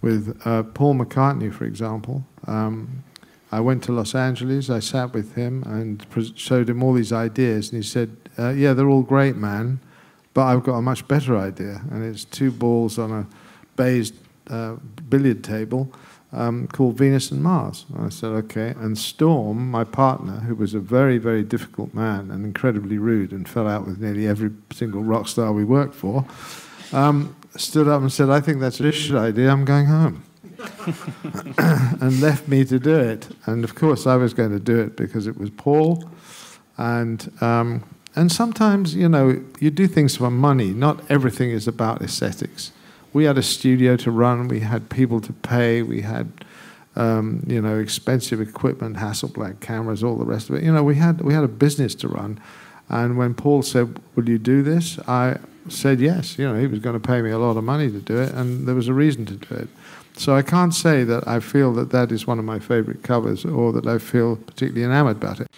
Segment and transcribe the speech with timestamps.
[0.00, 2.24] with uh, Paul McCartney, for example.
[2.46, 3.04] Um,
[3.52, 7.72] I went to Los Angeles, I sat with him and showed him all these ideas,
[7.72, 9.80] and he said, uh, Yeah, they're all great, man,
[10.34, 13.26] but I've got a much better idea, and it's two balls on a
[13.76, 14.14] based
[14.48, 14.76] uh,
[15.08, 15.92] billiard table
[16.32, 17.86] um, called Venus and Mars.
[17.92, 18.74] And I said, Okay.
[18.78, 23.48] And Storm, my partner, who was a very, very difficult man and incredibly rude and
[23.48, 26.24] fell out with nearly every single rock star we worked for,
[26.92, 30.24] um, stood up and said, I think that's a shit idea, I'm going home.
[31.58, 33.28] and left me to do it.
[33.46, 36.04] And of course, I was going to do it because it was Paul.
[36.76, 40.70] And, um, and sometimes, you know, you do things for money.
[40.70, 42.72] Not everything is about aesthetics.
[43.12, 46.30] We had a studio to run, we had people to pay, we had,
[46.94, 50.62] um, you know, expensive equipment, Hasselblad cameras, all the rest of it.
[50.62, 52.40] You know, we had, we had a business to run.
[52.90, 54.98] And when Paul said, Will you do this?
[55.08, 56.38] I said yes.
[56.38, 58.32] You know, he was going to pay me a lot of money to do it,
[58.34, 59.68] and there was a reason to do it.
[60.16, 63.44] So I can't say that I feel that that is one of my favorite covers
[63.44, 65.48] or that I feel particularly enamored about it.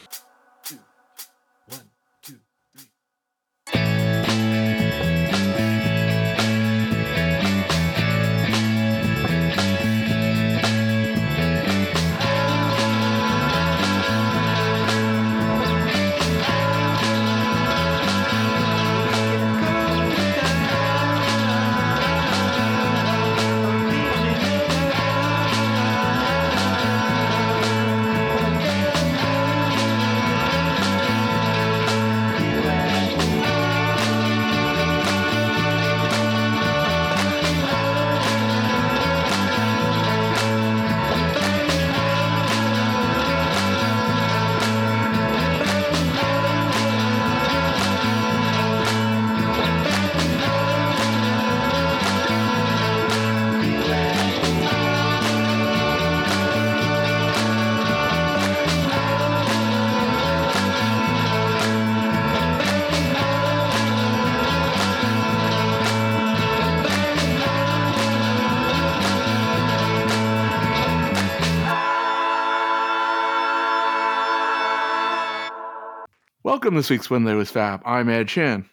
[76.52, 77.80] Welcome to this week's When There Was Fab.
[77.82, 78.68] I'm Ed Chin.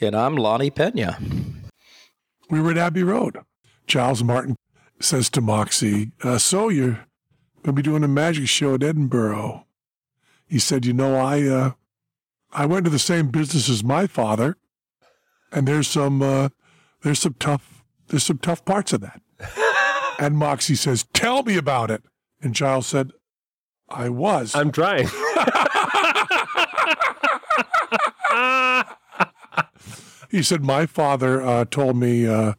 [0.00, 1.18] And I'm Lonnie Pena.
[2.48, 3.36] We were at Abbey Road.
[3.86, 4.56] Giles Martin
[4.98, 7.04] says to Moxie, uh, So you're
[7.62, 9.66] going to be doing a magic show at Edinburgh.
[10.46, 11.72] He said, You know, I, uh,
[12.50, 14.56] I went to the same business as my father,
[15.52, 16.48] and there's some, uh,
[17.02, 19.20] there's some tough, there's some tough parts of that.
[20.18, 22.04] and Moxie says, Tell me about it.
[22.40, 23.12] And Giles said,
[23.90, 24.54] I was.
[24.54, 25.08] I'm trying.
[30.30, 32.54] he said, My father uh, told me, uh,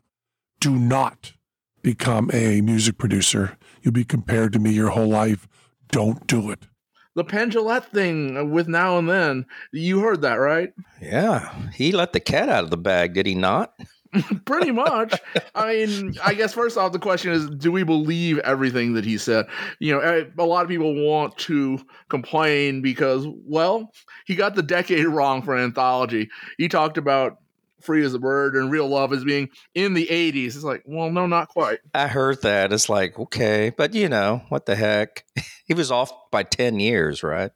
[0.60, 1.34] do not
[1.82, 3.58] become a music producer.
[3.82, 5.48] You'll be compared to me your whole life.
[5.92, 6.68] Don't do it.
[7.16, 10.72] The Penn Jillette thing with Now and Then, you heard that, right?
[11.02, 11.70] Yeah.
[11.74, 13.74] He let the cat out of the bag, did he not?
[14.46, 15.20] Pretty much.
[15.54, 19.18] I mean, I guess first off, the question is do we believe everything that he
[19.18, 19.48] said?
[19.80, 23.92] You know, eh, a lot of people want to complain because, well,
[24.26, 26.30] he got the decade wrong for an anthology.
[26.58, 27.38] He talked about
[27.82, 30.48] Free as a Bird and Real Love as being in the 80s.
[30.48, 31.80] It's like, well, no, not quite.
[31.94, 32.74] I heard that.
[32.74, 35.24] It's like, okay, but you know, what the heck?
[35.66, 37.52] he was off by 10 years, right?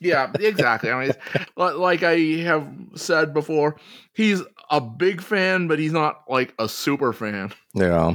[0.00, 0.90] yeah, exactly.
[0.90, 1.12] I mean,
[1.56, 3.76] like I have said before,
[4.14, 7.52] he's a big fan, but he's not like a super fan.
[7.74, 8.14] Yeah.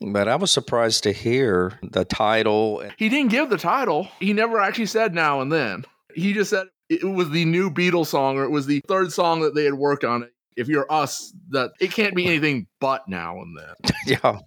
[0.00, 2.84] But I was surprised to hear the title.
[2.96, 4.08] He didn't give the title.
[4.20, 5.84] He never actually said now and then.
[6.14, 9.40] He just said it was the new Beatles song or it was the third song
[9.40, 10.28] that they had worked on.
[10.56, 13.92] If you're us, that it can't be anything but now and then.
[14.22, 14.38] yeah.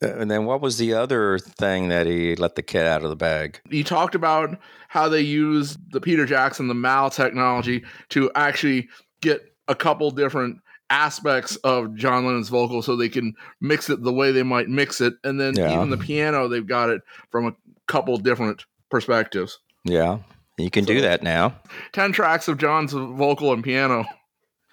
[0.00, 3.16] And then what was the other thing that he let the cat out of the
[3.16, 3.60] bag?
[3.70, 4.58] He talked about
[4.88, 8.88] how they used the Peter Jackson, the MAL technology to actually
[9.20, 10.58] get a couple different
[10.90, 15.00] aspects of John Lennon's vocal so they can mix it the way they might mix
[15.00, 15.14] it.
[15.24, 15.74] And then yeah.
[15.74, 17.54] even the piano, they've got it from a
[17.86, 19.58] couple different perspectives.
[19.84, 20.18] Yeah.
[20.58, 21.54] You can so, do that now.
[21.92, 24.04] 10 tracks of John's vocal and piano.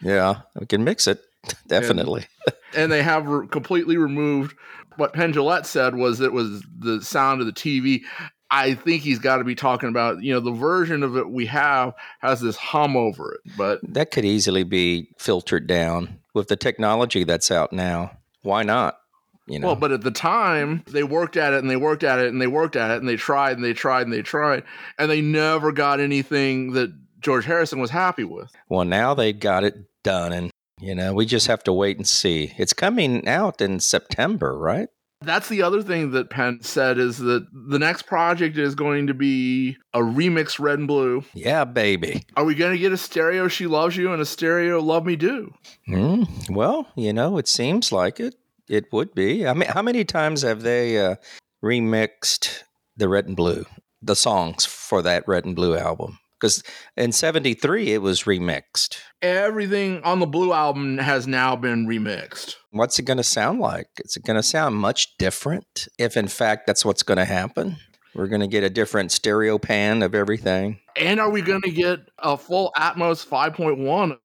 [0.02, 0.42] Yeah.
[0.60, 1.22] We can mix it.
[1.68, 2.26] Definitely.
[2.46, 4.56] And, and they have re- completely removed
[4.98, 8.02] what Penn Jillette said was it was the sound of the TV.
[8.50, 11.46] I think he's got to be talking about, you know, the version of it we
[11.48, 16.56] have has this hum over it, but that could easily be filtered down with the
[16.56, 18.18] technology that's out now.
[18.44, 19.00] Why not?
[19.48, 19.68] You know.
[19.68, 22.42] Well, but at the time they worked at it and they worked at it and
[22.42, 24.64] they worked at it and they tried and they tried and they tried
[24.98, 28.52] and they never got anything that George Harrison was happy with.
[28.70, 32.08] Well, now they got it done and you know, we just have to wait and
[32.08, 32.54] see.
[32.58, 34.90] It's coming out in September, right?
[35.22, 39.14] That's the other thing that Penn said is that the next project is going to
[39.16, 41.24] be a remix Red and Blue.
[41.34, 42.24] Yeah, baby.
[42.36, 45.16] Are we going to get a stereo She Loves You and a stereo Love Me
[45.16, 45.54] Do?
[45.90, 48.36] Mm, well, you know, it seems like it.
[48.70, 49.48] It would be.
[49.48, 51.16] I mean, how many times have they uh,
[51.64, 52.64] remixed
[52.96, 53.66] the Red and Blue,
[54.02, 56.20] the songs for that Red and Blue album?
[56.40, 56.64] Because
[56.96, 58.98] in 73, it was remixed.
[59.22, 62.56] Everything on the Blue album has now been remixed.
[62.72, 63.88] What's it going to sound like?
[64.06, 67.78] Is it going to sound much different if, in fact, that's what's going to happen?
[68.14, 70.80] We're going to get a different stereo pan of everything.
[70.96, 74.18] And are we going to get a full Atmos 5.1?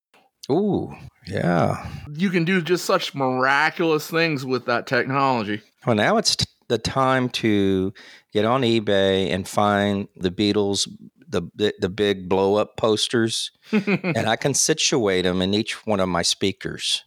[0.51, 0.95] Ooh,
[1.27, 1.87] yeah.
[2.13, 5.61] You can do just such miraculous things with that technology.
[5.87, 7.93] Well, now it's t- the time to
[8.33, 10.89] get on eBay and find the Beatles
[11.33, 16.01] the the, the big blow up posters, and I can situate them in each one
[16.01, 17.05] of my speakers.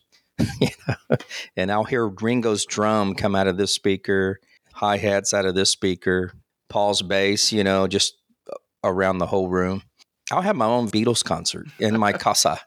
[0.60, 1.18] you know?
[1.56, 4.39] And I'll hear Ringo's drum come out of this speaker,
[4.74, 6.33] hi hats out of this speaker,
[6.69, 8.16] Paul's bass, you know, just
[8.51, 9.83] uh, around the whole room.
[10.31, 12.60] I'll have my own Beatles concert in my casa.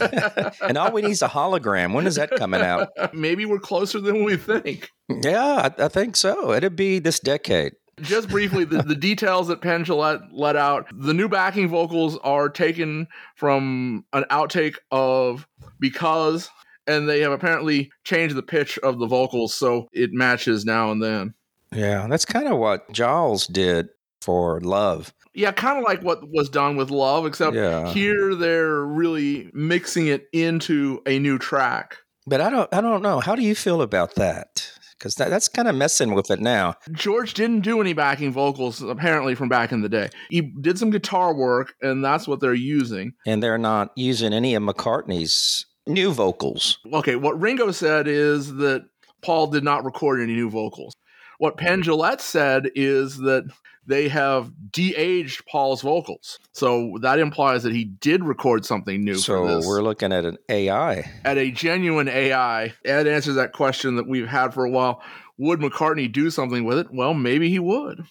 [0.62, 1.92] and all we need is a hologram.
[1.92, 2.90] When is that coming out?
[3.12, 4.88] Maybe we're closer than we think.
[5.08, 6.52] Yeah, I, I think so.
[6.52, 7.72] It'd be this decade
[8.02, 12.48] just briefly, the, the details that Penn let, let out the new backing vocals are
[12.48, 15.46] taken from an outtake of
[15.78, 16.50] Because,
[16.86, 21.02] and they have apparently changed the pitch of the vocals so it matches now and
[21.02, 21.34] then.
[21.72, 23.88] Yeah, that's kind of what Giles did
[24.20, 25.14] for Love.
[25.32, 27.92] Yeah, kind of like what was done with Love, except yeah.
[27.92, 31.98] here they're really mixing it into a new track.
[32.26, 33.20] But I don't I don't know.
[33.20, 34.72] How do you feel about that?
[35.00, 36.74] Because that, that's kind of messing with it now.
[36.92, 40.10] George didn't do any backing vocals apparently from back in the day.
[40.28, 43.14] He did some guitar work, and that's what they're using.
[43.26, 46.78] And they're not using any of McCartney's new vocals.
[46.92, 48.84] Okay, what Ringo said is that
[49.22, 50.94] Paul did not record any new vocals.
[51.38, 51.60] What mm.
[51.60, 53.44] Penn Jillette said is that
[53.90, 56.38] they have de-aged Paul's vocals.
[56.52, 59.16] So that implies that he did record something new.
[59.16, 61.10] So we're looking at an AI.
[61.24, 62.72] At a genuine AI.
[62.84, 65.02] Ed answers that question that we've had for a while.
[65.38, 66.88] Would McCartney do something with it?
[66.92, 68.04] Well, maybe he would.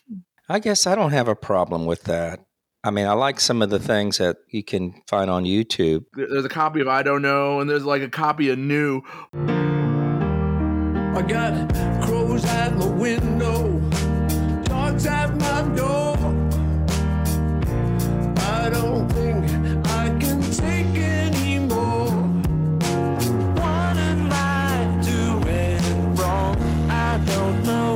[0.48, 2.40] I guess I don't have a problem with that.
[2.84, 6.06] I mean, I like some of the things that you can find on YouTube.
[6.14, 9.02] There's a copy of I Don't Know, and there's like a copy of New.
[11.14, 11.74] I got
[12.04, 13.80] crows at my window,
[15.06, 16.18] at my door.
[18.38, 19.46] I don't think
[19.88, 22.12] I can take anymore.
[23.62, 26.58] What am I doing wrong?
[26.90, 27.94] I don't know.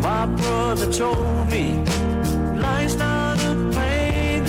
[0.00, 1.82] My brother told me
[2.60, 4.42] life's not a pain,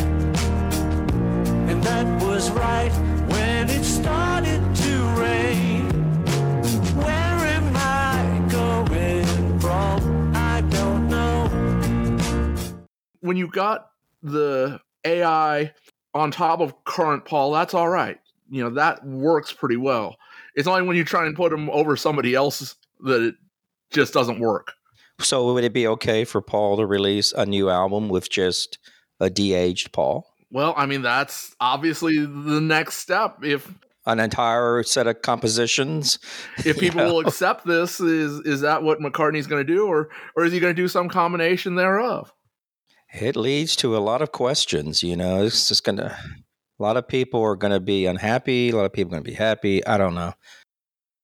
[1.69, 2.91] and that was right
[3.29, 5.80] when it started to rain.
[13.21, 13.91] When you got
[14.21, 15.73] the AI
[16.13, 18.19] on top of current Paul, that's all right.
[18.49, 20.17] You know, that works pretty well.
[20.55, 23.35] It's only when you try and put them over somebody else that it
[23.91, 24.73] just doesn't work.
[25.19, 28.79] So would it be okay for Paul to release a new album with just
[29.19, 30.27] a de-aged Paul?
[30.51, 33.37] Well, I mean, that's obviously the next step.
[33.43, 33.73] If
[34.05, 36.19] an entire set of compositions,
[36.65, 40.43] if people will accept this, is is that what McCartney's going to do, or or
[40.43, 42.33] is he going to do some combination thereof?
[43.13, 45.03] It leads to a lot of questions.
[45.03, 46.05] You know, it's just going to.
[46.07, 48.69] A lot of people are going to be unhappy.
[48.69, 49.85] A lot of people are going to be happy.
[49.85, 50.33] I don't know.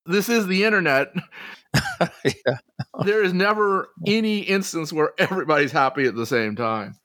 [0.06, 1.08] This is the internet.
[2.24, 2.58] yeah.
[3.04, 6.96] There is never any instance where everybody's happy at the same time.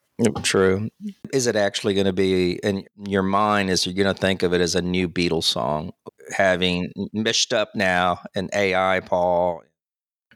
[0.43, 0.89] True.
[1.33, 3.71] Is it actually going to be in your mind?
[3.71, 5.93] Is you're going to think of it as a new Beatles song,
[6.37, 9.63] having meshed up now an AI Paul?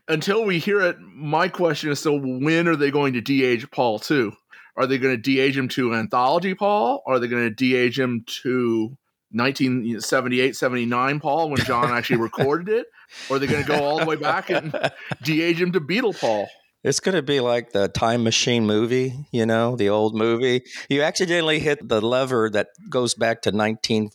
[0.08, 3.98] Until we hear it, my question is still: When are they going to de-age Paul
[3.98, 4.32] too?
[4.76, 7.02] Are they going to de-age him to anthology Paul?
[7.06, 8.96] Are they going to de-age him to
[9.32, 12.86] 1978, 79 Paul when John actually recorded it?
[13.28, 14.72] Or are they going to go all the way back and
[15.22, 16.48] de-age him to Beatle Paul?
[16.84, 20.62] It's going to be like the Time Machine movie, you know, the old movie.
[20.88, 24.10] You accidentally hit the lever that goes back to 19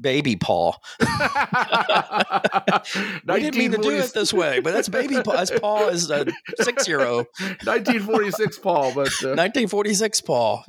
[0.00, 0.76] Baby Paul.
[1.00, 2.82] I
[3.26, 5.34] didn't mean to do it this way, but that's Baby Paul.
[5.34, 6.26] That's Paul is a
[6.60, 7.26] six year old.
[7.64, 9.34] 1946 Paul, but uh...
[9.34, 10.64] 1946 Paul.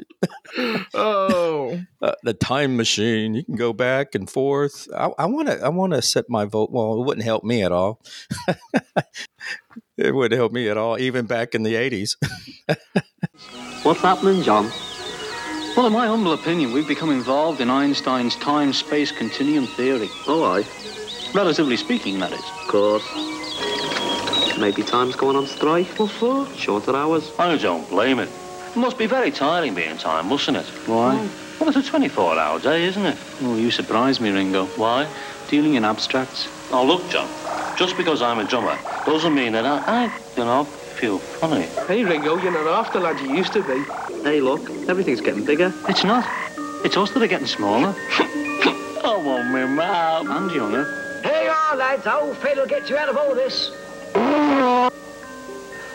[0.94, 3.34] oh, uh, the Time Machine.
[3.36, 4.88] You can go back and forth.
[4.94, 5.62] I want to.
[5.64, 6.72] I want to set my vote.
[6.72, 8.02] Well, it wouldn't help me at all
[9.98, 12.16] it wouldn't help me at all, even back in the 80s.
[13.84, 14.72] What's happening, John?
[15.76, 20.08] Well, in my humble opinion, we've become involved in Einstein's time-space continuum theory.
[20.28, 20.64] Oh, aye.
[21.34, 22.40] Relatively speaking, that is.
[22.40, 23.04] Of course.
[24.60, 25.88] Maybe time's going on strike.
[25.98, 26.46] What for?
[26.56, 27.32] Shorter hours.
[27.40, 28.30] I don't blame it.
[28.70, 30.66] It must be very tiring being time, mustn't it?
[30.86, 31.16] Why?
[31.60, 33.18] Well, it's a 24-hour day, isn't it?
[33.42, 34.68] Oh, you surprise me, Ringo.
[34.78, 35.08] Why?
[35.50, 36.48] Dealing in abstracts.
[36.72, 37.28] Oh, look, John.
[37.78, 38.78] Just because I'm a drummer
[39.08, 40.68] doesn't mean that I, I you know,
[41.04, 41.64] feel funny.
[41.86, 43.84] Hey, Ringo, you're not half the lad you used to be.
[44.24, 45.74] Hey, look, everything's getting bigger.
[45.90, 46.26] It's not.
[46.86, 47.94] It's us that are getting smaller.
[48.10, 50.32] I want me mum.
[50.32, 50.86] and younger.
[51.22, 52.08] Here you are, lads.
[52.08, 53.72] Old Phil will get you out of all this.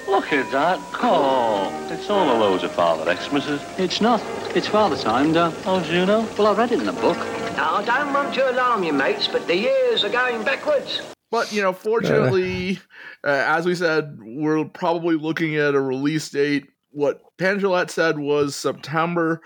[0.06, 0.78] Look at that.
[1.00, 3.62] Oh, it's all a load of Father Xmas's.
[3.78, 4.22] It's not.
[4.54, 5.54] It's Father Time, Dan.
[5.64, 6.28] Oh, do you know?
[6.36, 7.16] Well, I read it in a book.
[7.56, 11.00] Now, I don't want to alarm you, mates, but the years are going backwards.
[11.30, 12.78] But you know, fortunately,
[13.24, 16.68] uh, as we said, we're probably looking at a release date.
[16.90, 19.42] What Penn Jillette said was September.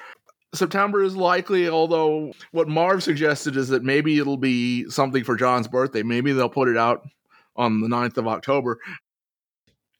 [0.54, 5.66] September is likely, although what Marv suggested is that maybe it'll be something for John's
[5.66, 6.02] birthday.
[6.02, 7.02] Maybe they'll put it out
[7.56, 8.78] on the 9th of October.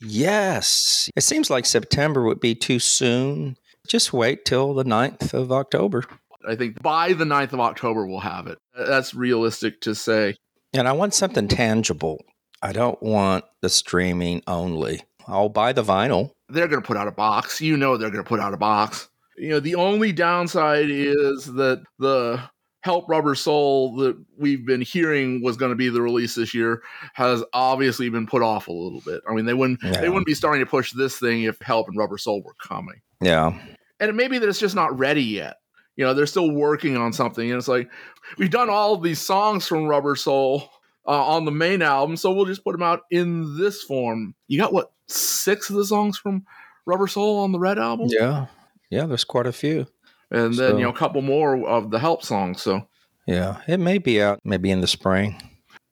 [0.00, 1.08] Yes.
[1.16, 3.56] It seems like September would be too soon.
[3.86, 6.04] Just wait till the 9th of October.
[6.46, 8.58] I think by the 9th of October we'll have it.
[8.76, 10.36] That's realistic to say.
[10.74, 12.24] And I want something tangible.
[12.62, 15.02] I don't want the streaming only.
[15.26, 16.30] I'll buy the vinyl.
[16.48, 17.60] They're going to put out a box.
[17.60, 19.08] You know they're going to put out a box.
[19.36, 22.40] You know, the only downside is that the
[22.82, 26.82] Help Rubber Soul that we've been hearing was going to be the release this year
[27.14, 29.22] has obviously been put off a little bit.
[29.28, 30.00] I mean, they wouldn't Yeah.
[30.00, 33.00] they wouldn't be starting to push this thing if Help and Rubber Soul were coming.
[33.20, 33.56] Yeah.
[34.00, 35.56] And it may be that it's just not ready yet.
[35.96, 37.90] You know, they're still working on something, and it's like
[38.38, 40.68] we've done all these songs from Rubber Soul
[41.06, 44.34] uh, on the main album, so we'll just put them out in this form.
[44.48, 46.44] You got what six of the songs from
[46.86, 48.46] Rubber Soul on the Red album, Yeah.
[48.90, 49.86] Yeah, there's quite a few.
[50.30, 52.62] and then So- you know a couple more of the Help songs.
[52.62, 52.86] So
[53.26, 53.58] Yeah.
[53.68, 55.36] It may be out maybe in the spring.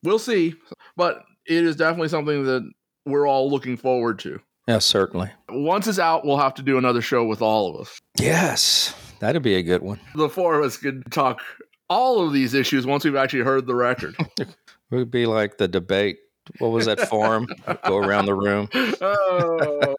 [0.03, 0.55] we'll see,
[0.97, 2.63] but it is definitely something that
[3.05, 4.41] we're all looking forward to.
[4.67, 5.31] Yeah, certainly.
[5.51, 7.99] Once it's out, we'll have to do another show with all of us.
[8.19, 8.95] Yes.
[9.21, 10.01] That'd be a good one.
[10.15, 11.41] The four of us could talk
[11.89, 14.17] all of these issues once we've actually heard the record.
[14.93, 16.19] It would be like the debate.
[16.59, 17.47] What was that forum?
[17.87, 18.69] Go around the room.
[19.01, 19.95] oh,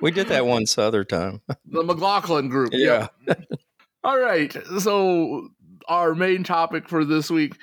[0.00, 1.40] We did that once other time.
[1.66, 2.70] the McLaughlin group.
[2.72, 3.08] Yeah.
[3.26, 3.44] Yep.
[4.04, 4.56] All right.
[4.78, 5.48] So,
[5.88, 7.56] our main topic for this week,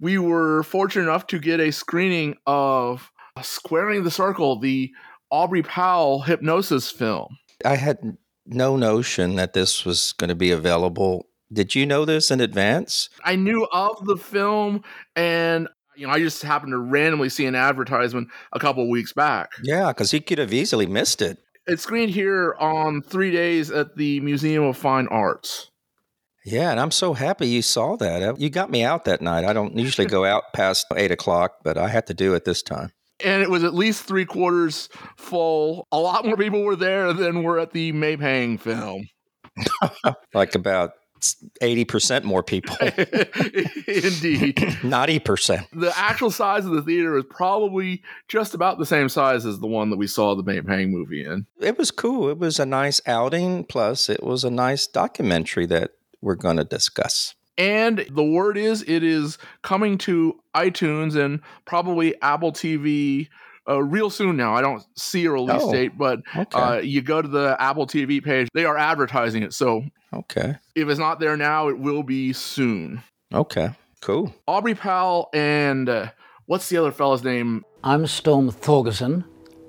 [0.00, 3.10] we were fortunate enough to get a screening of
[3.42, 4.90] Squaring the Circle, the
[5.30, 7.36] Aubrey Powell Hipgnosis film.
[7.66, 11.26] I had no notion that this was going to be available.
[11.52, 13.10] Did you know this in advance?
[13.24, 14.82] I knew of the film
[15.14, 19.52] and you know, I just happened to randomly see an advertisement a couple weeks back.
[19.62, 21.38] Yeah, because he could have easily missed it.
[21.66, 25.70] It's screened here on three days at the Museum of Fine Arts.
[26.44, 28.22] Yeah, and I'm so happy you saw that.
[28.22, 29.44] Uh, you got me out that night.
[29.44, 32.62] I don't usually go out past eight o'clock, but I had to do it this
[32.62, 32.92] time.
[33.24, 35.86] And it was at least three quarters full.
[35.92, 39.08] A lot more people were there than were at the May Pang film.
[40.34, 40.92] Like about
[41.62, 44.56] 80% more people, Indeed.
[44.56, 45.66] 90%.
[45.72, 49.66] The actual size of the theater is probably just about the same size as the
[49.66, 51.46] one that we saw the May Pang movie in.
[51.60, 52.28] It was cool.
[52.28, 53.64] It was a nice outing.
[53.64, 57.34] Plus, it was a nice documentary that we're going to discuss.
[57.58, 63.28] And the word is it is coming to iTunes and probably Apple TV
[63.68, 64.54] uh, real soon now.
[64.54, 66.58] I don't see a release Oh, date, but Okay.
[66.58, 69.52] uh, you go to the Apple TV page, they are advertising it.
[69.52, 70.56] So okay.
[70.74, 73.02] if it's not there now, it will be soon.
[73.32, 73.70] Okay.
[74.00, 74.34] Cool.
[74.48, 76.10] Aubrey Powell and uh,
[76.46, 77.64] what's the other fella's name?
[77.84, 79.24] I'm Storm Thorgerson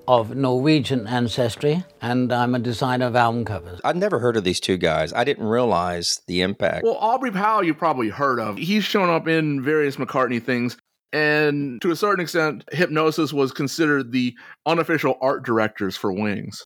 [0.07, 3.79] of Norwegian ancestry, and I'm a designer of album covers.
[3.83, 5.13] I'd never heard of these two guys.
[5.13, 6.83] I didn't realize the impact.
[6.83, 8.57] Well, Aubrey Powell, you've probably heard of.
[8.57, 10.77] He's shown up in various McCartney things.
[11.11, 14.33] And to a certain extent, Hipgnosis was considered the
[14.65, 16.63] unofficial art directors for Wings.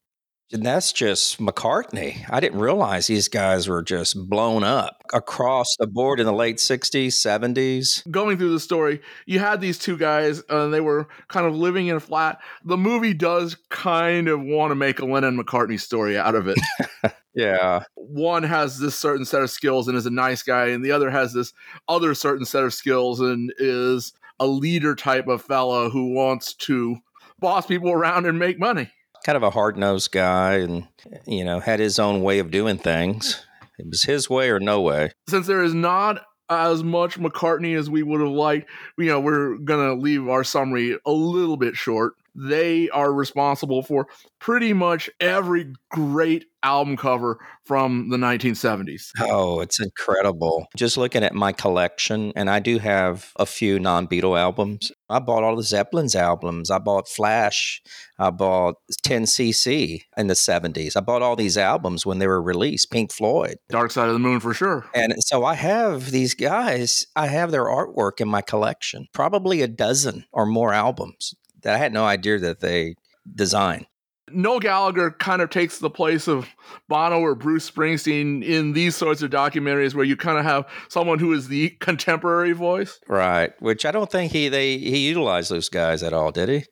[0.53, 2.23] And that's just McCartney.
[2.29, 6.55] I didn't realize these guys were just blown up across the board in the late
[6.57, 8.09] 60s, 70s.
[8.09, 11.53] Going through the story, you had these two guys, uh, and they were kind of
[11.53, 12.39] living in a flat.
[12.63, 16.57] The movie does kind of want to make a Lennon McCartney story out of it.
[17.37, 17.83] Yeah.
[17.93, 21.11] one has this certain set of skills and is a nice guy, and the other
[21.11, 21.53] has this
[21.87, 26.97] other certain set of skills and is a leader type of fella who wants to
[27.37, 28.89] boss people around and make money.
[29.25, 30.87] Kind of a hard nosed guy and,
[31.25, 33.45] you know, had his own way of doing things.
[33.77, 35.11] It was his way or no way.
[35.29, 39.57] Since there is not as much McCartney as we would have liked, you know, we're
[39.57, 42.13] gonna leave our summary a little bit short.
[42.39, 44.07] they are responsible for
[44.39, 49.11] pretty much every great album cover from the 1970s.
[49.19, 50.67] Oh, it's incredible.
[50.75, 54.91] Just looking at my collection, and I do have a few non Beatle albums.
[55.09, 56.69] I bought all the Zeppelin's albums.
[56.69, 57.81] I bought Flash.
[58.19, 60.97] I bought 10cc in the 70s.
[60.97, 63.57] I bought all these albums when they were released, Pink Floyd.
[63.69, 64.85] Dark Side of the Moon for sure.
[64.93, 69.67] And so I have these guys, I have their artwork in my collection, probably a
[69.67, 72.95] dozen or more albums that I had no idea that they
[73.33, 73.85] designed.
[74.29, 76.47] Noel Gallagher kind of takes the place of
[76.87, 81.19] Bono or Bruce Springsteen in these sorts of documentaries where you kind of have someone
[81.19, 82.99] who is the contemporary voice.
[83.07, 86.65] Right, which I don't think he they he utilized those guys at all, did he?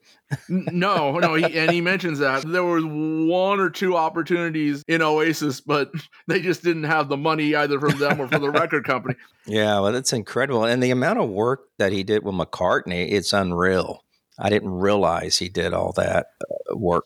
[0.50, 5.62] no, no, he, and he mentions that there was one or two opportunities in Oasis,
[5.62, 5.92] but
[6.28, 9.16] they just didn't have the money either from them or from the record company.
[9.46, 13.34] Yeah, well, that's incredible, and the amount of work that he did with McCartney, it's
[13.34, 14.04] unreal.
[14.38, 17.06] I didn't realize he did all that uh, work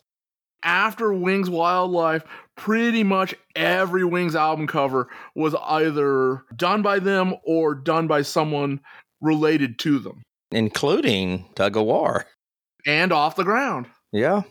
[0.63, 2.23] after Wings Wildlife,
[2.55, 8.81] pretty much every Wings album cover was either done by them or done by someone
[9.21, 12.25] related to them, including Tug of War
[12.85, 13.87] and Off the Ground.
[14.11, 14.41] Yeah.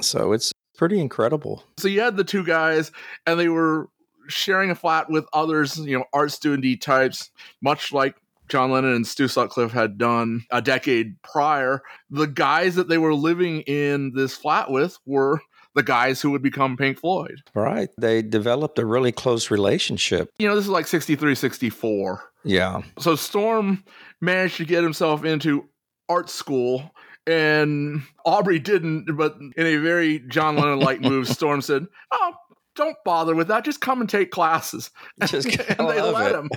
[0.00, 1.64] So it's pretty incredible.
[1.78, 2.92] So you had the two guys,
[3.26, 3.88] and they were
[4.28, 8.16] sharing a flat with others, you know, art student types, much like
[8.48, 11.82] John Lennon and Stu Sutcliffe had done a decade prior.
[12.10, 15.40] The guys that they were living in this flat with were
[15.74, 17.42] the guys who would become Pink Floyd.
[17.54, 17.88] Right.
[17.98, 20.30] They developed a really close relationship.
[20.38, 22.22] You know, this is like 63, 64.
[22.44, 22.82] Yeah.
[22.98, 23.84] So Storm
[24.20, 25.68] managed to get himself into
[26.08, 26.90] art school
[27.26, 32.34] and Aubrey didn't, but in a very John Lennon like move, Storm said, Oh,
[32.76, 33.64] don't bother with that.
[33.64, 34.90] Just come and take classes.
[35.26, 35.56] Just, and
[35.88, 36.38] they let it.
[36.38, 36.50] him.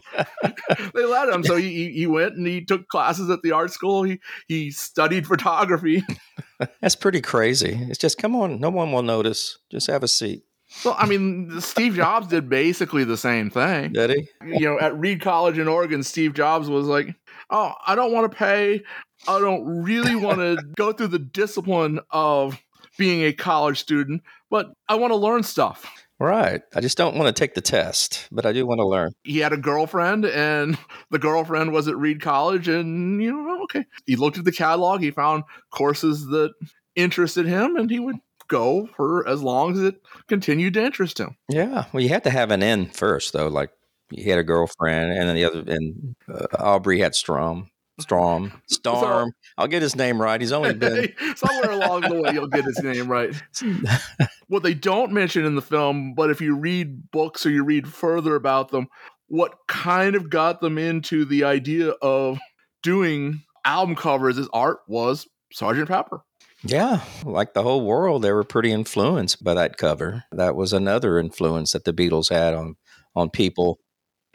[0.93, 1.43] they let him.
[1.43, 4.03] So he, he went and he took classes at the art school.
[4.03, 6.03] He he studied photography.
[6.82, 7.77] That's pretty crazy.
[7.89, 9.58] It's just come on, no one will notice.
[9.72, 10.43] Just have a seat.
[10.84, 13.93] Well, I mean, Steve Jobs did basically the same thing.
[13.93, 14.27] Did he?
[14.46, 17.15] You know, at Reed College in Oregon, Steve Jobs was like,
[17.50, 18.82] "Oh, I don't want to pay.
[19.27, 22.59] I don't really want to go through the discipline of
[22.98, 25.85] being a college student, but I want to learn stuff."
[26.20, 26.62] Right.
[26.74, 29.12] I just don't want to take the test, but I do want to learn.
[29.24, 30.78] He had a girlfriend, and
[31.12, 33.86] the girlfriend was at Reed College, and you know, okay.
[34.06, 36.54] He looked at the catalog, he found courses that
[36.96, 41.36] interested him, and he would go for as long as it continued to interest him.
[41.50, 41.86] Yeah.
[41.92, 43.48] Well, you had to have an end first, though.
[43.48, 43.72] Like
[44.12, 47.70] he had a girlfriend, and then the other, and uh, Aubrey had Strom.
[48.00, 48.51] Storm.
[48.68, 49.34] Storm.
[49.58, 50.42] I'll get his name right.
[50.42, 52.34] He's only been somewhere along the way.
[52.34, 53.34] You'll get his name right.
[54.48, 57.88] what they don't mention in the film, but if you read books or you read
[57.88, 58.88] further about them,
[59.27, 62.40] what kind of got them into the idea of
[62.82, 66.22] doing album covers as art was Sergeant Pepper.
[66.66, 70.24] Yeah, like the whole world, they were pretty influenced by that cover.
[70.32, 72.75] That was another influence that the Beatles had on
[73.16, 73.79] on people.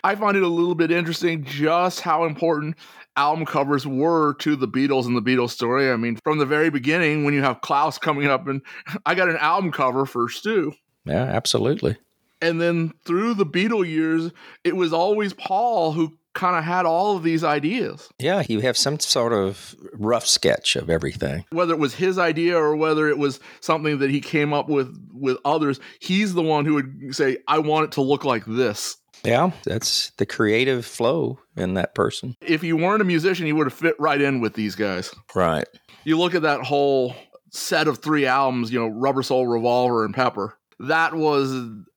[0.05, 2.77] I find it a little bit interesting just how important
[3.19, 5.91] album covers were to the Beatles and the Beatles story.
[5.91, 8.63] I mean, from the very beginning, when you have Klaus coming up and
[9.07, 10.73] I got an album cover for Stu.
[11.05, 11.97] Yeah, absolutely.
[12.41, 14.31] And then through the Beatle years,
[14.63, 18.09] it was always Paul who kind of had all of these ideas.
[18.21, 21.45] Yeah, you have some sort of rough sketch of everything.
[21.51, 24.97] Whether it was his idea or whether it was something that he came up with
[25.13, 28.97] with others, he's the one who would say, "I want it to look like this."
[29.25, 32.37] Yeah, that's the creative flow in that person.
[32.41, 35.15] If you weren't a musician, you would have fit right in with these guys.
[35.35, 35.67] Right.
[36.05, 37.15] You look at that whole
[37.51, 40.57] set of three albums, you know, Rubber Soul, Revolver, and Pepper.
[40.81, 41.53] That was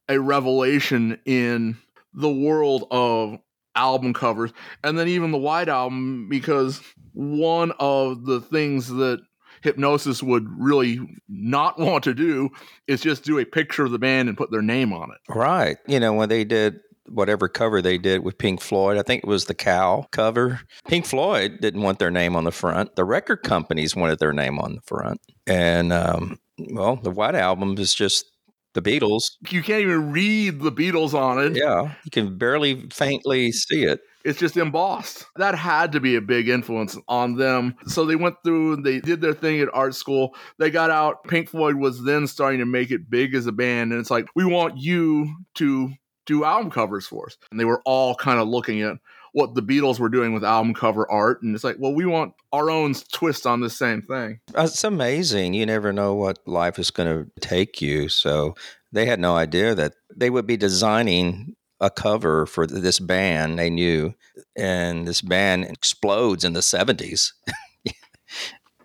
[0.10, 1.78] a revelation in
[2.14, 3.40] the world of
[3.76, 4.52] album covers.
[4.84, 6.82] And then even the White Album, because
[7.14, 9.22] one of the things that
[9.64, 12.50] Hipgnosis would really not want to do
[12.88, 15.34] is just do a picture of the band and put their name on it.
[15.34, 15.78] Right.
[15.88, 18.98] You know, when they did whatever cover they did with Pink Floyd.
[18.98, 20.62] I think it was the cow cover.
[20.88, 22.96] Pink Floyd didn't want their name on the front.
[22.96, 25.20] The record companies wanted their name on the front.
[25.48, 28.26] And um, well, the White Album is just
[28.74, 29.32] the Beatles.
[29.50, 31.58] You can't even read the Beatles on it.
[31.58, 34.00] Yeah, you can barely faintly see it.
[34.24, 35.26] It's just embossed.
[35.38, 37.76] That had to be a big influence on them.
[37.88, 40.36] So they went through and they did their thing at art school.
[40.60, 41.24] They got out.
[41.24, 43.92] Pink Floyd was then starting to make it big as a band.
[43.92, 45.92] And it's like, we want you to
[46.32, 47.38] do album covers for us.
[47.52, 48.98] And they were all kind of looking at
[49.34, 51.42] what the Beatles were doing with album cover art.
[51.42, 54.40] And it's like, well, we want our own twist on the same thing.
[54.58, 55.54] Uh, it's amazing.
[55.54, 58.10] You never know what life is going to take you.
[58.10, 58.56] So
[58.92, 63.70] they had no idea that they would be designing a cover for this band they
[63.70, 64.14] knew.
[64.56, 67.32] And this band explodes in the 70s.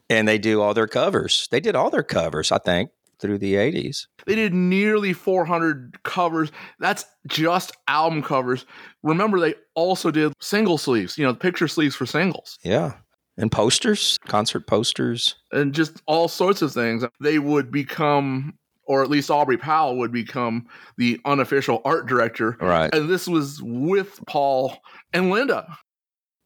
[0.09, 1.49] And they do all their covers.
[1.51, 4.07] They did all their covers, I think, through the 80s.
[4.27, 6.53] They did nearly 400 covers.
[6.79, 8.67] That's just album covers.
[9.03, 12.59] Remember, they also did single sleeves, you know, picture sleeves for singles.
[12.63, 12.95] Yeah.
[13.39, 15.37] And posters, concert posters.
[15.53, 17.05] And just all sorts of things.
[17.21, 18.55] They would become,
[18.87, 22.57] or at least Aubrey Powell would become the unofficial art director.
[22.61, 22.95] Right.
[22.95, 24.79] And this was with Paul
[25.13, 25.67] and Linda.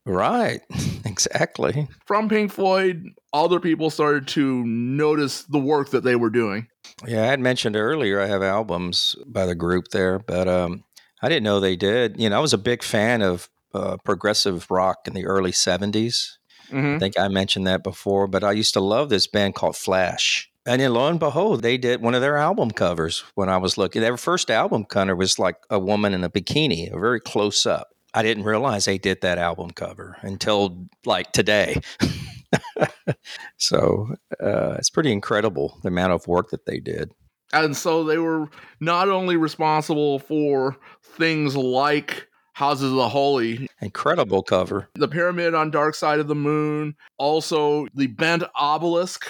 [0.07, 0.61] Right.
[1.05, 1.89] exactly.
[2.07, 6.69] From Pink Floyd, other people started to notice the work that they were doing.
[7.07, 10.85] Yeah, I had mentioned earlier I have albums by the group there, but um,
[11.23, 12.21] I didn't know they did.
[12.21, 16.37] You know, I was a big fan of uh, progressive rock in the early 70s.
[16.71, 16.97] Mhm.
[16.97, 20.49] I think I mentioned that before, but I used to love this band called Flash.
[20.67, 23.79] And then lo and behold, they did one of their album covers when I was
[23.79, 24.03] looking.
[24.03, 27.89] Their first album cover was like a woman in a bikini, a very close up.
[28.15, 31.81] I didn't realize they did that album cover until like today.
[33.57, 37.13] so uh, it's pretty incredible the amount of work that they did.
[37.53, 38.49] And so they were
[38.81, 44.89] not only responsible for things like Houses of the Holy, Incredible cover.
[44.95, 49.27] the Pyramid on Dark Side of the Moon, also the Bent Obelisk.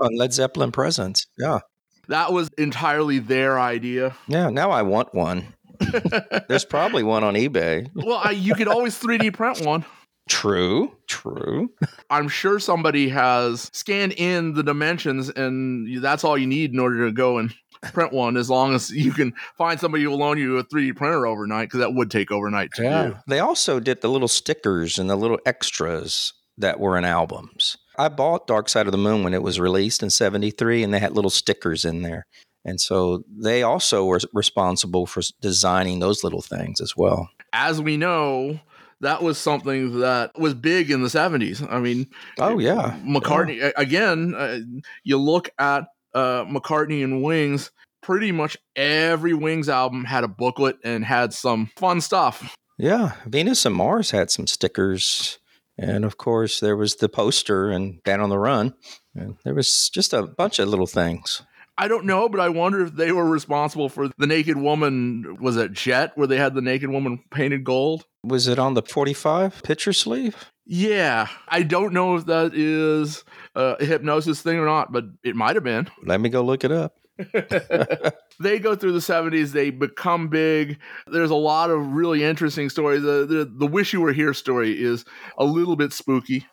[0.00, 1.26] On Led Zeppelin Presence.
[1.36, 1.60] Yeah.
[2.08, 4.14] That was entirely their idea.
[4.28, 4.50] Yeah.
[4.50, 5.54] Now I want one.
[6.48, 7.88] There's probably one on eBay.
[7.94, 9.84] Well, I, you could always 3D print one.
[10.28, 10.96] True.
[11.08, 11.70] True.
[12.10, 17.06] I'm sure somebody has scanned in the dimensions, and that's all you need in order
[17.06, 17.52] to go and
[17.92, 18.36] print one.
[18.36, 21.68] As long as you can find somebody who will loan you a 3D printer overnight,
[21.68, 23.16] because that would take overnight to do.
[23.26, 27.76] They also did the little stickers and the little extras that were in albums.
[27.96, 31.00] I bought Dark Side of the Moon when it was released in 73, and they
[31.00, 32.24] had little stickers in there.
[32.64, 37.30] And so they also were responsible for designing those little things as well.
[37.52, 38.60] As we know,
[39.00, 41.66] that was something that was big in the 70s.
[41.72, 42.06] I mean,
[42.38, 42.98] Oh, yeah.
[43.02, 44.34] McCartney a- again.
[44.36, 44.58] Uh,
[45.04, 47.70] you look at uh, McCartney and Wings.
[48.02, 52.56] Pretty much every Wings album had a booklet and had some fun stuff.
[52.78, 53.12] Yeah.
[53.26, 55.38] Venus and Mars had some stickers.
[55.78, 58.74] And of course, there was the poster and Down on the Run.
[59.14, 61.42] And there was just a bunch of little things.
[61.80, 65.38] I don't know, but I wonder if they were responsible for the Naked Woman.
[65.40, 68.04] Was it Jet where they had the Naked Woman painted gold?
[68.22, 70.36] Was it on the 45 picture sleeve?
[70.66, 75.56] Yeah, I don't know if that is a Hipgnosis thing or not, but it might
[75.56, 75.88] have been.
[76.04, 76.96] Let me go look it up.
[78.40, 83.02] they go through the 70s they become big there's a lot of really interesting stories
[83.02, 85.04] the, the, the wish you were here story is
[85.36, 86.46] a little bit spooky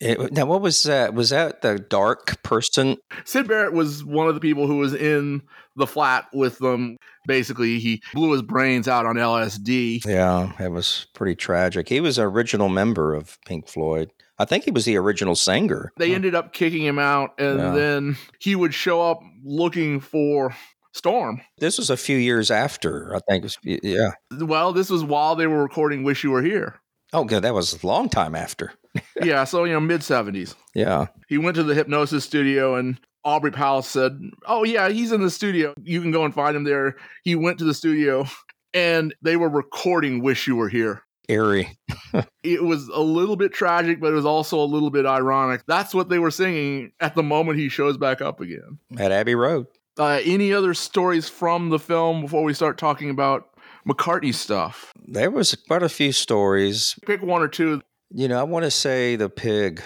[0.00, 1.12] It, now, what was that?
[1.14, 2.96] Was that the dark person?
[3.24, 5.42] Syd Barrett was one of the people who was in
[5.76, 11.06] the flat with them basically he blew his brains out on lsd Yeah, it was
[11.14, 11.88] pretty tragic.
[11.88, 14.10] He was an original member of Pink Floyd.
[14.38, 15.92] I think he was the original singer.
[15.98, 17.70] they ended up kicking him out and Yeah.
[17.72, 20.54] then he would show up looking for
[20.92, 23.44] storm This was a few years after, I think.
[23.44, 24.12] Was, yeah.
[24.38, 26.80] well this was while they were recording wish you were here
[27.12, 27.42] Oh, good.
[27.42, 28.72] That was a long time after.
[29.22, 31.06] yeah so you know mid 70s Yeah.
[31.28, 35.28] he went to the Hipgnosis studio and Aubrey Powell said, Oh, yeah, he's in the
[35.30, 35.74] studio.
[35.82, 36.96] You can go and find him there.
[37.22, 38.24] He went to the studio
[38.72, 41.02] and they were recording Wish You Were Here.
[41.28, 41.76] Eerie.
[42.42, 45.60] It was a little bit tragic, but it was also a little bit ironic.
[45.66, 48.78] That's what they were singing at the moment he shows back up again.
[48.98, 49.66] At Abbey Road.
[49.98, 53.50] Uh, any other stories from the film before we start talking about
[53.86, 54.90] McCartney stuff?
[55.06, 56.94] There was quite a few stories.
[57.04, 57.82] Pick one or two.
[58.12, 59.80] You know, I want to say the pig.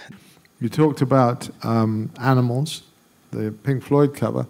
[0.59, 2.85] You talked about um, animals,
[3.33, 4.47] the Pink Floyd cover.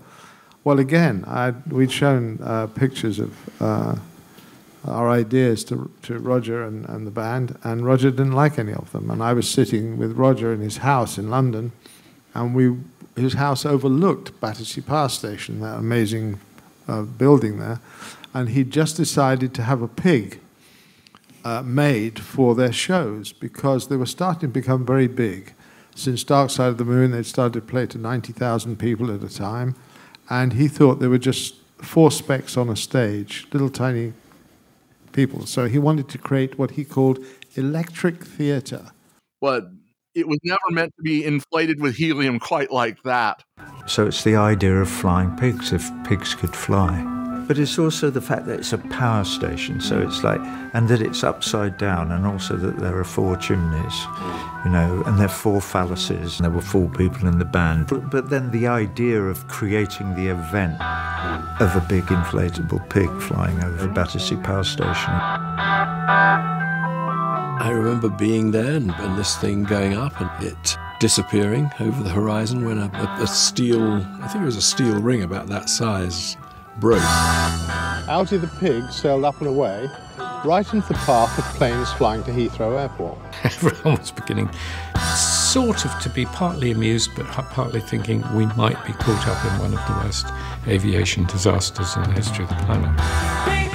[0.62, 3.96] Well, again, i we'd shown uh, pictures of uh,
[4.84, 8.92] our ideas to, to Roger and, and the band, and Roger didn't like any of
[8.92, 9.10] them.
[9.10, 11.72] And I was sitting with Roger in his house in London,
[12.32, 12.76] and we
[13.16, 16.38] his house overlooked Battersea Power Station, that amazing
[16.87, 17.80] uh, building there,
[18.32, 20.38] and he just decided to have a pig
[21.44, 25.52] uh, made for their shows because they were starting to become very big.
[25.94, 29.33] Since Dark Side of the Moon, they'd started to play to 90,000 people at a
[29.33, 29.76] time,
[30.28, 34.12] and he thought they were just four specks on a stage, little tiny
[35.12, 35.46] people.
[35.46, 38.90] So he wanted to create what he called electric theatre.
[39.40, 39.68] But
[40.14, 43.42] it was never meant to be inflated with helium quite like that.
[43.87, 47.13] So it's the idea of flying pigs, if pigs could fly.
[47.46, 50.40] But it's also the fact that it's a power station, so it's like,
[50.72, 54.07] and that it's upside down, and also that there are four chimneys,
[54.64, 57.88] you know, and there are four phalluses, and there were four people in the band.
[57.88, 60.80] But, but then the idea of creating the event
[61.61, 65.12] of a big inflatable pig flying over Battersea Power Station.
[67.57, 72.11] I remember being there and, and this thing going up, and it disappearing over the
[72.11, 75.68] horizon when a, a, a steel, I think it was a steel ring about that
[75.68, 76.37] size,
[76.78, 77.00] broke.
[78.08, 79.88] Algy the pig sailed up and away,
[80.44, 83.18] right into the path of planes flying to Heathrow Airport.
[83.44, 84.50] Everyone was beginning
[85.54, 89.58] sort of to be partly amused, but partly thinking we might be caught up in
[89.60, 90.26] one of the worst
[90.66, 93.73] aviation disasters in the history of the planet.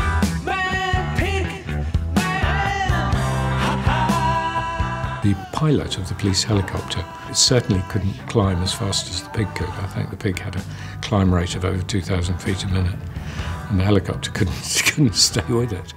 [5.29, 9.69] The pilot of the police helicopter certainly couldn't climb as fast as the pig could.
[9.69, 10.63] I think the pig had a
[11.03, 12.95] climb rate of over 2,000 feet a minute,
[13.69, 15.93] and the helicopter couldn't, couldn't stay with it.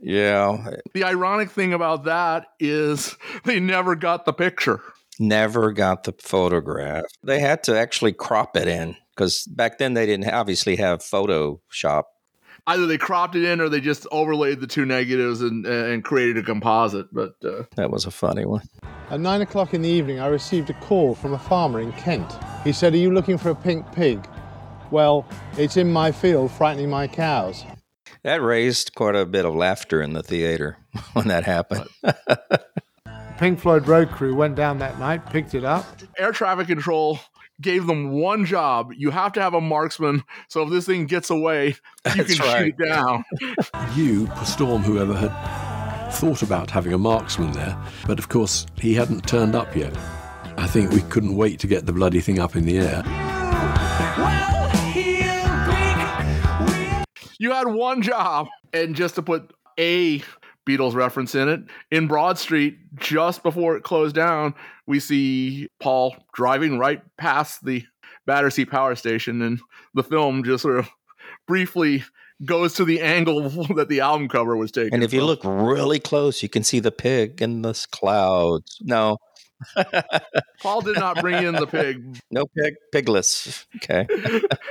[0.00, 0.68] Yeah.
[0.94, 4.80] The ironic thing about that is they never got the picture.
[5.20, 7.04] Never got the photograph.
[7.22, 12.02] They had to actually crop it in because back then they didn't obviously have Photoshop.
[12.66, 16.38] Either they cropped it in or they just overlaid the two negatives and, and created
[16.38, 17.06] a composite.
[17.12, 18.62] But uh, that was a funny one.
[19.10, 22.32] At nine o'clock in the evening, I received a call from a farmer in Kent.
[22.64, 24.26] He said, Are you looking for a pink pig?
[24.90, 25.26] Well,
[25.58, 27.64] it's in my field frightening my cows.
[28.22, 30.78] That raised quite a bit of laughter in the theater
[31.14, 31.88] when that happened.
[33.38, 35.84] Pink Floyd road crew went down that night, picked it up.
[36.16, 37.18] Air traffic control
[37.62, 38.92] gave them one job.
[38.96, 42.46] You have to have a marksman, so if this thing gets away, you That's can
[42.46, 42.64] right.
[42.66, 43.24] shoot it down.
[43.96, 49.26] You, Storm, whoever had thought about having a marksman there, but of course he hadn't
[49.26, 49.96] turned up yet.
[50.56, 53.02] I think we couldn't wait to get the bloody thing up in the air.
[57.38, 60.22] you had one job, and just to put a
[60.66, 64.54] Beatles reference in it, in Broad Street, just before it closed down,
[64.92, 67.82] we see Paul driving right past the
[68.26, 69.58] Battersea Power Station, and
[69.94, 70.90] the film just sort of
[71.48, 72.04] briefly
[72.44, 74.92] goes to the angle that the album cover was taken.
[74.92, 78.76] And if you look really close, you can see the pig in the clouds.
[78.82, 79.16] No,
[80.60, 82.20] Paul did not bring in the pig.
[82.30, 83.66] no pig, pigless.
[83.76, 84.06] Okay.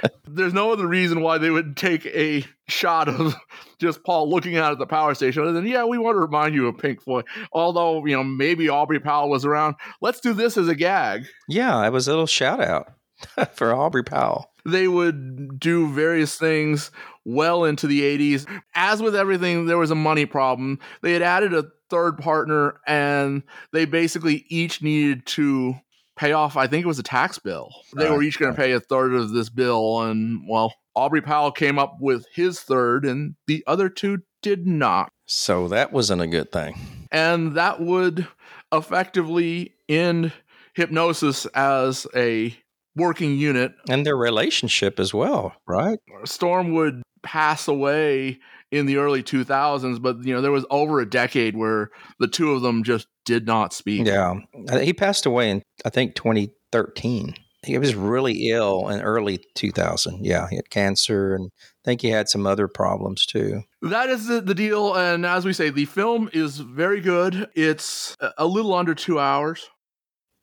[0.28, 3.36] There's no other reason why they would take a shot of
[3.80, 6.56] just Paul looking out at the power station other than, yeah, we want to remind
[6.56, 7.26] you of Pink Floyd.
[7.52, 9.76] Although, you know, maybe Aubrey Powell was around.
[10.02, 11.26] Let's do this as a gag.
[11.48, 12.94] Yeah, it was a little shout out
[13.54, 14.52] for Aubrey Powell.
[14.66, 16.92] They would do various things
[17.26, 18.48] well into the 80s.
[18.76, 20.80] As with everything, there was a money problem.
[21.02, 25.76] They had added a third partner and they basically each needed to
[26.18, 27.70] pay off, I think it was a tax bill.
[27.96, 30.02] They were each going to pay a third of this bill.
[30.02, 35.12] And well, Aubrey Powell came up with his third and the other two did not.
[35.26, 36.76] So that wasn't a good thing.
[37.12, 38.28] And that would
[38.72, 40.32] effectively end
[40.78, 42.56] Hipgnosis as a
[42.96, 46.00] working unit And their relationship as well, right?
[46.26, 48.40] Storm would pass away
[48.72, 52.52] in the early 2000s, but you know there was over a decade where the two
[52.54, 54.08] of them just did not speak.
[54.08, 54.36] Yeah.
[54.82, 57.36] He passed away in, I think, 2013.
[57.64, 60.26] He was really ill in early 2000.
[60.26, 60.48] Yeah.
[60.50, 63.62] He had cancer and I think he had some other problems too.
[63.84, 67.48] That is the, the deal, and as we say, the film is very good.
[67.56, 69.70] It's a- a little under two hours.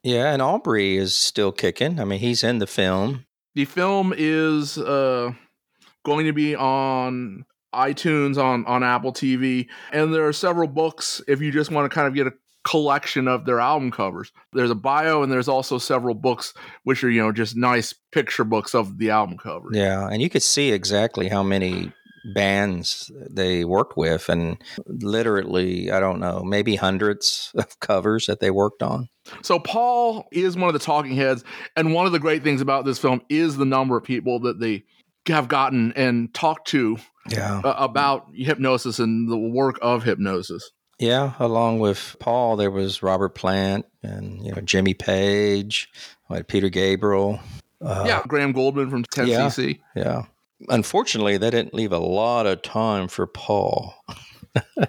[0.05, 0.33] Yeah.
[0.33, 1.99] And Aubrey is still kicking.
[1.99, 3.25] I mean, he's in the film.
[3.57, 5.33] The film is uh,
[6.05, 11.41] going to be on iTunes, on on Apple TV, and there are several books if
[11.41, 12.33] you just want to kind of get a
[12.65, 14.33] collection of their album covers.
[14.53, 16.55] There's a bio, and there's also several books
[16.85, 19.77] which are you know just nice picture books of the album covers.
[19.77, 20.09] Yeah.
[20.09, 21.93] And you could see exactly how many
[22.35, 28.51] bands they worked with and literally, I don't know, maybe hundreds of covers that they
[28.51, 29.09] worked on.
[29.43, 31.45] So Paul is one of the talking heads,
[31.77, 34.59] and one of the great things about this film is the number of people that
[34.59, 34.85] they
[35.27, 36.97] have gotten and talked to
[37.33, 37.61] Yeah.
[37.65, 40.63] uh, about Hipgnosis and the work of Hipgnosis.
[40.99, 45.89] Yeah, along with Paul, there was Robert Plant and you know Jimmy Page,
[46.49, 47.39] Peter Gabriel.
[47.81, 49.79] Uh, yeah, Graham Gouldman from 10cc.
[49.95, 50.23] yeah.
[50.69, 53.95] Unfortunately, they didn't leave a lot of time for Paul.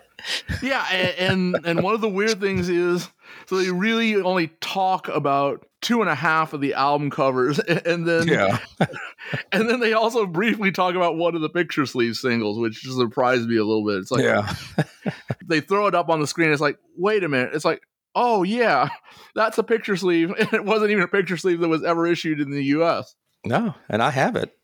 [0.61, 3.07] Yeah, a- and and one of the weird things is
[3.45, 8.07] so they really only talk about two and a half of the album covers, and
[8.07, 8.59] then Yeah.
[9.51, 13.47] and then they also briefly talk about one of the picture sleeve singles, which surprised
[13.47, 13.97] me a little bit.
[13.97, 14.53] It's like Yeah.
[15.45, 16.51] they throw it up on the screen.
[16.51, 17.53] It's like, wait a minute.
[17.53, 17.81] It's like,
[18.15, 18.89] oh yeah,
[19.35, 20.31] that's a picture sleeve.
[20.31, 23.15] And it wasn't even a picture sleeve that was ever issued in the U.S.
[23.45, 24.55] No, and I have it.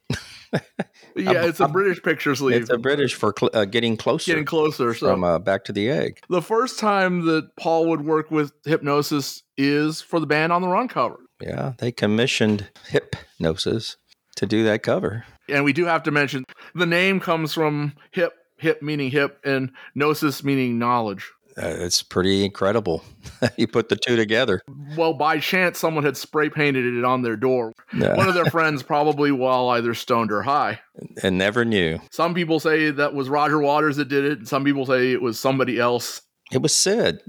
[1.15, 2.61] Yeah, it's a British picture sleeve.
[2.61, 4.31] It's a British for cl- uh, getting closer.
[4.31, 4.93] Getting closer.
[4.93, 6.19] So from uh, Back to the Egg.
[6.29, 10.67] the first time that Paul would work with Hipgnosis is for the band on the
[10.67, 11.19] run cover.
[11.41, 13.95] Yeah, they commissioned Hipgnosis
[14.35, 15.25] to do that cover.
[15.47, 19.71] And we do have to mention the name comes from hip, hip meaning hip, and
[19.95, 21.31] gnosis meaning knowledge.
[21.57, 23.03] Uh, it's pretty incredible.
[23.57, 24.61] you put the two together.
[24.97, 27.73] Well, by chance, someone had spray painted it on their door.
[27.97, 28.15] Yeah.
[28.15, 30.79] One of their friends, probably while either stoned or high.
[31.23, 31.99] And never knew.
[32.11, 34.39] Some people say that was Roger Waters that did it.
[34.39, 36.21] and Some people say it was somebody else.
[36.51, 37.19] It was Syd.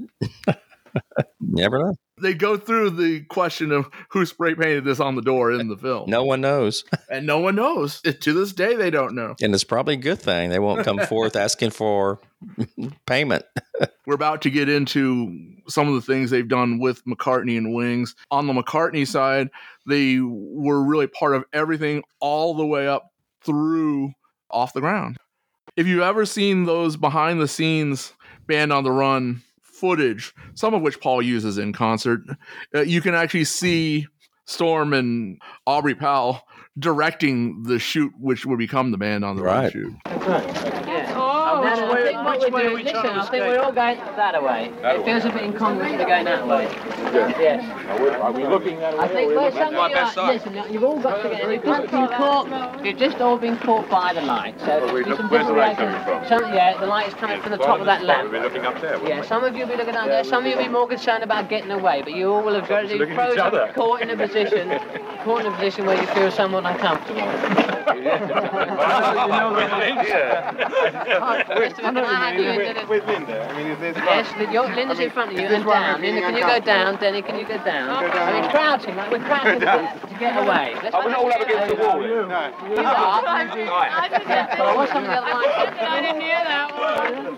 [1.41, 1.95] never know.
[2.21, 5.77] They go through the question of who spray painted this on the door in the
[5.77, 6.09] film.
[6.09, 6.85] No one knows.
[7.11, 8.01] And no one knows.
[8.01, 9.35] To this day, they don't know.
[9.43, 10.49] And it's probably a good thing.
[10.49, 12.21] They won't come forth asking for
[13.07, 13.45] payment.
[14.07, 18.15] We're about to get into some of the things they've done with McCartney and Wings.
[18.31, 19.51] On the McCartney side,
[19.87, 23.11] they were really part of everything all the way up
[23.45, 24.13] through
[24.51, 25.19] off the ground.
[25.77, 28.15] If you've ever seen those behind the scenes
[28.47, 29.43] band on the run
[29.81, 32.21] footage, some of which Paul uses in concert,
[32.75, 34.07] uh, you can actually see
[34.47, 36.41] Storm and Aubrey Powell
[36.79, 39.73] directing the shoot, which would become the band on the run Right.
[39.73, 39.93] shoot.
[41.19, 41.96] Oh, Then I think
[42.27, 44.73] what we're doing, listen, I think we're all going that way.
[44.83, 46.65] It feels a bit incongruous to be going that way.
[47.39, 47.65] Yes.
[48.21, 51.23] Are we looking that I think well, some of you are, listen, you've all got
[51.23, 54.59] to get, you've just been caught, you've just all been caught by the light.
[54.61, 56.29] So we do look- some where's the light different coming reactions.
[56.29, 58.33] Some, yeah, the light is coming from the top of that lamp.
[58.33, 58.99] We're looking up there.
[59.07, 60.89] Yeah, some of you will be looking down there, some of you will be more
[60.89, 63.39] concerned about getting away, but you all will have got to be Looking at each
[63.39, 64.69] frozen, caught in a position,
[65.25, 67.21] caught in a position where you feel somewhat uncomfortable.
[67.87, 68.07] Can
[71.97, 73.49] I have you into the- With Linda.
[73.49, 76.01] I mean, is this Yes, Lin- your, Linda's in front of you and down.
[76.01, 76.97] Linda, can you go down?
[76.97, 77.91] Denny, can you go down?
[77.91, 80.75] I mean, crouching, like we're crouching to, to get away.
[80.83, 82.01] Let's oh, Are we not all up against the wall?
[82.01, 82.11] then?
[82.11, 83.23] You are.
[83.57, 85.79] Yeah, but I want some of the other lights.
[85.81, 87.37] I didn't hear that one.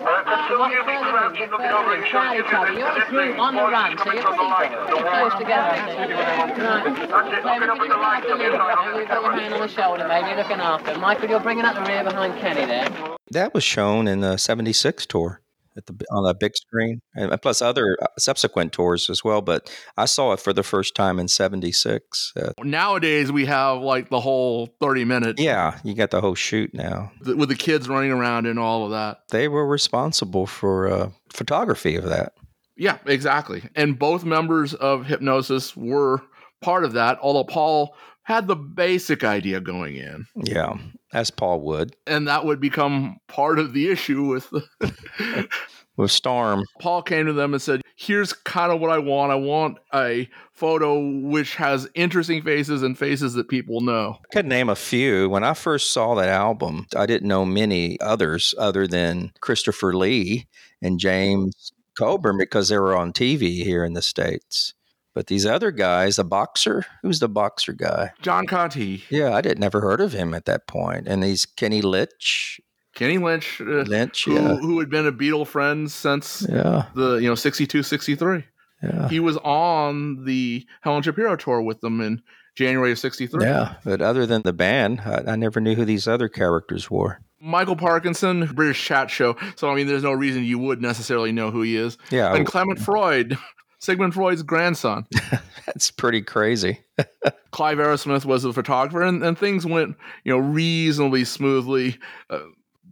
[2.09, 2.73] Crowd each other.
[2.73, 6.11] You're a group on the run, so you're pretty, pretty close together, I think.
[6.59, 7.41] Right.
[7.41, 8.99] Flavor, can you look after Linda?
[8.99, 10.97] You've got your hand on the shoulder, maybe looking after.
[10.97, 13.18] Michael, you're bringing up the rear behind Kenny there.
[13.31, 15.41] That was shown in the 76 tour
[15.77, 19.41] at the on the big screen, and plus other uh, subsequent tours as well.
[19.41, 22.33] But I saw it for the first time in 76.
[22.35, 26.73] Uh, Nowadays, we have like the whole 30 minute yeah, you got the whole shoot
[26.73, 27.11] now.
[27.23, 29.27] th- with the kids running around and all of that.
[29.29, 32.33] They were responsible for uh, photography of that.
[32.75, 33.63] Yeah, exactly.
[33.75, 36.21] And both members of Hipgnosis were
[36.61, 37.95] part of that, although Paul
[38.29, 40.27] had the basic idea going in.
[40.35, 40.77] Yeah,
[41.13, 45.49] as Paul would And that would become part of the issue with the
[45.97, 46.63] with Storm.
[46.79, 49.31] Paul came to them and said, Here's kind of what I want.
[49.31, 54.19] I want a photo which has interesting faces and faces that people know.
[54.31, 55.27] I could name a few.
[55.27, 60.47] When I first saw that album, I didn't know many others other than Christopher Lee
[60.81, 64.75] and James Coburn because they were on TV here in the States.
[65.15, 68.11] But these other guys, the boxer, who's the boxer guy?
[68.21, 71.07] John Conteh, Yeah, I did never heard of him at that point.
[71.07, 72.59] And these Kenny Litch,
[72.95, 77.15] Kenny Lynch, uh, Lynch, who, yeah, who had been a Beatle friend since yeah, the
[77.15, 78.43] you know 62 63
[78.83, 82.21] yeah, he was on the helen shapiro tour with them in
[82.55, 83.75] january of 63 yeah.
[83.83, 87.19] But other than the band, I, I never knew who these other characters were.
[87.41, 91.51] michael parkinson british chat show so i mean there's no reason you would necessarily know
[91.51, 93.37] who he is Yeah, and clement freud
[93.79, 95.05] sigmund freud's grandson
[95.65, 96.79] that's pretty crazy.
[97.51, 101.97] clive Arrowsmith was a photographer and, and things went you know reasonably smoothly
[102.29, 102.39] uh,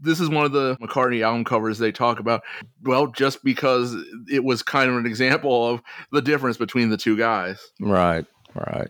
[0.01, 2.43] this is one of the McCartney album covers they talk about.
[2.83, 3.95] Well, just because
[4.31, 7.59] it was kind of an example of the difference between the two guys.
[7.79, 8.89] Right, right.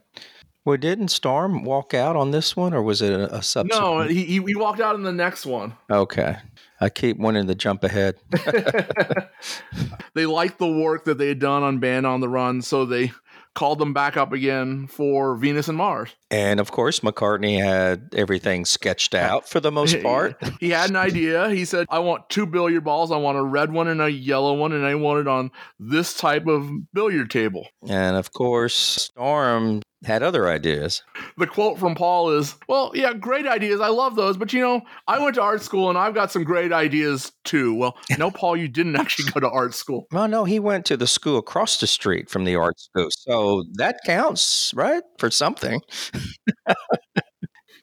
[0.65, 3.81] Well, didn't Storm walk out on this one, or was it a, a subsequent?
[3.81, 5.73] No, he, he he walked out in the next one.
[5.89, 6.35] Okay.
[6.79, 8.15] I keep wanting to jump ahead.
[10.13, 13.11] they liked the work that they had done on Band on the Run, so they
[13.55, 16.13] called them back up again for Venus and Mars.
[16.29, 20.39] And of course, McCartney had everything sketched out for the most part.
[20.59, 21.49] he had an idea.
[21.49, 23.11] He said, I want two billiard balls.
[23.11, 26.13] I want a red one and a yellow one, and I want it on this
[26.15, 27.67] type of billiard table.
[27.89, 31.03] And of course, Storm had other ideas.
[31.37, 33.81] The quote from Paul is, Well, yeah, great ideas.
[33.81, 34.37] I love those.
[34.37, 37.73] But you know, I went to art school and I've got some great ideas too.
[37.73, 40.07] Well, no, Paul, you didn't actually go to art school.
[40.11, 43.07] Well, no, he went to the school across the street from the art school.
[43.11, 45.03] So that counts, right?
[45.19, 45.81] For something.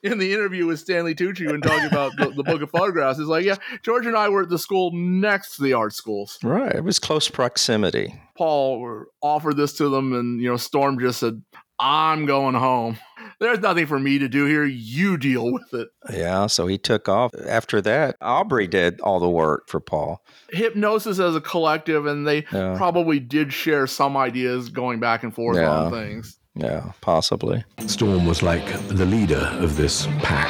[0.05, 3.27] in the interview with Stanley Tucci when talking about the, the book of photographs, it's
[3.29, 6.38] like, yeah, George and I were at the school next to the art schools.
[6.45, 6.74] Right.
[6.74, 8.14] It was close proximity.
[8.36, 11.43] Paul offered this to them, and you know, Storm just said,
[11.79, 12.99] "I'm going home.
[13.41, 14.64] There's nothing for me to do here.
[14.64, 16.47] You deal with it." Yeah.
[16.47, 17.33] So he took off.
[17.49, 20.22] After that, Aubrey did all the work for Paul.
[20.53, 22.75] Hipgnosis as a collective, and they Yeah.
[22.77, 25.70] probably did share some ideas going back and forth Yeah.
[25.70, 26.39] on things.
[26.57, 27.64] Yeah, possibly.
[27.87, 30.49] Storm was like the leader of this pack.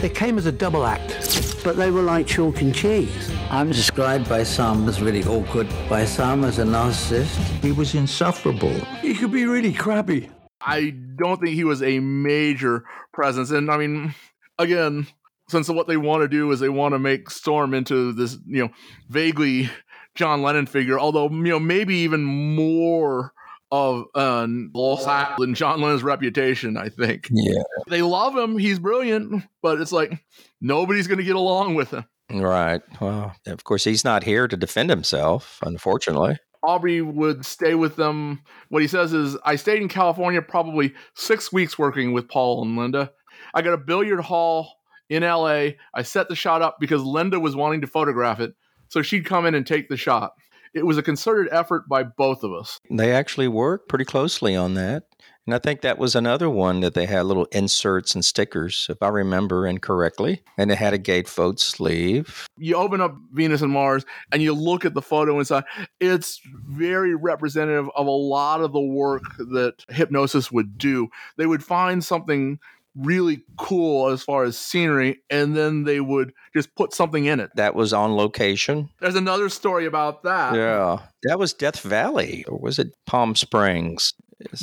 [0.00, 3.30] They came as a double act, but they were like chalk and cheese.
[3.50, 7.34] I'm described by some as really awkward, by some as a narcissist.
[7.62, 8.74] He was insufferable.
[9.00, 10.28] He could be really crabby.
[10.60, 12.84] I don't think he was a major
[13.14, 13.50] presence.
[13.50, 14.14] And I mean,
[14.58, 15.06] again,
[15.48, 18.64] since what they want to do is they want to make Storm into this, you
[18.64, 18.70] know,
[19.08, 19.70] vaguely
[20.14, 23.32] John Lennon figure, although, you know, maybe even more
[23.70, 27.28] of an uh, than John Lennon's reputation, I think.
[27.30, 27.62] Yeah.
[27.88, 28.58] They love him.
[28.58, 30.22] He's brilliant, but it's like
[30.60, 32.04] nobody's going to get along with him.
[32.30, 32.82] Right.
[33.00, 36.38] Well, of course, he's not here to defend himself, unfortunately.
[36.62, 38.42] Aubrey would stay with them.
[38.68, 42.76] What he says is, I stayed in California probably six weeks working with Paul and
[42.76, 43.12] Linda.
[43.54, 44.74] I got a billiard hall
[45.08, 45.70] in LA.
[45.94, 48.54] I set the shot up because Linda was wanting to photograph it.
[48.88, 50.32] So she'd come in and take the shot.
[50.74, 52.78] It was a concerted effort by both of us.
[52.90, 55.04] They actually worked pretty closely on that.
[55.48, 59.02] And I think that was another one that they had little inserts and stickers, if
[59.02, 60.42] I remember incorrectly.
[60.58, 62.46] And it had a gatefold sleeve.
[62.58, 65.64] You open up Venus and Mars and you look at the photo inside.
[66.00, 71.08] It's very representative of a lot of the work that Hipgnosis would do.
[71.38, 72.58] They would find something
[72.94, 77.48] really cool as far as scenery, and then they would just put something in it.
[77.54, 78.90] That was on location.
[79.00, 80.54] There's another story about that.
[80.54, 80.98] Yeah.
[81.22, 84.12] That was Death Valley, or was it Palm Springs?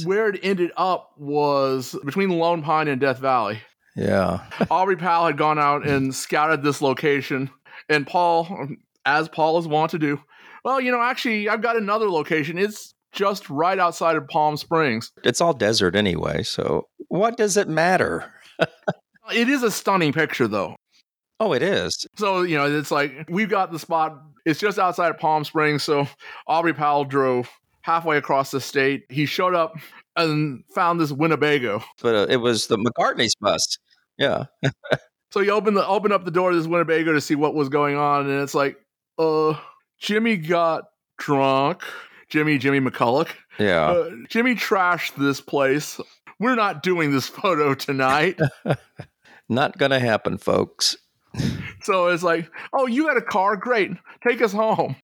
[0.03, 3.59] Where it ended up was between Lone Pine and Death Valley.
[3.95, 4.41] Yeah.
[4.69, 7.49] Aubrey Powell had gone out and scouted this location,
[7.89, 8.69] and Paul,
[9.05, 10.21] as Paul is wont to do,
[10.63, 12.57] well, you know, actually, I've got another location.
[12.57, 15.11] It's just right outside of Palm Springs.
[15.23, 18.32] It's all desert anyway, so what does it matter?
[19.34, 20.76] it is a stunning picture, though.
[21.39, 22.05] Oh, it is.
[22.17, 25.84] So, you know, it's like we've got the spot, it's just outside of Palm Springs.
[25.84, 26.07] So,
[26.47, 27.49] Aubrey Powell drove
[27.86, 29.04] halfway across the state.
[29.10, 29.78] He showed up
[30.16, 31.84] and found this Winnebago.
[32.02, 33.78] But uh, it was the McCartney's bus.
[34.18, 34.46] Yeah.
[35.32, 37.70] so, he opened, the, opened up the door to this Winnebago to see what was
[37.70, 38.28] going on.
[38.28, 38.78] And it's like,
[39.20, 39.54] uh,
[40.00, 40.86] Jimmy got
[41.20, 41.84] drunk.
[42.30, 43.30] Jimmy, Jimmy McCulloch.
[43.60, 43.92] Yeah.
[43.92, 46.02] Uh, Jimmy trashed this place.
[46.40, 48.40] We're not doing this photo tonight.
[49.50, 50.98] not going to happen, folks.
[51.84, 53.56] so it's like, oh, you got a car?
[53.56, 53.92] Great.
[54.28, 54.96] Take us home.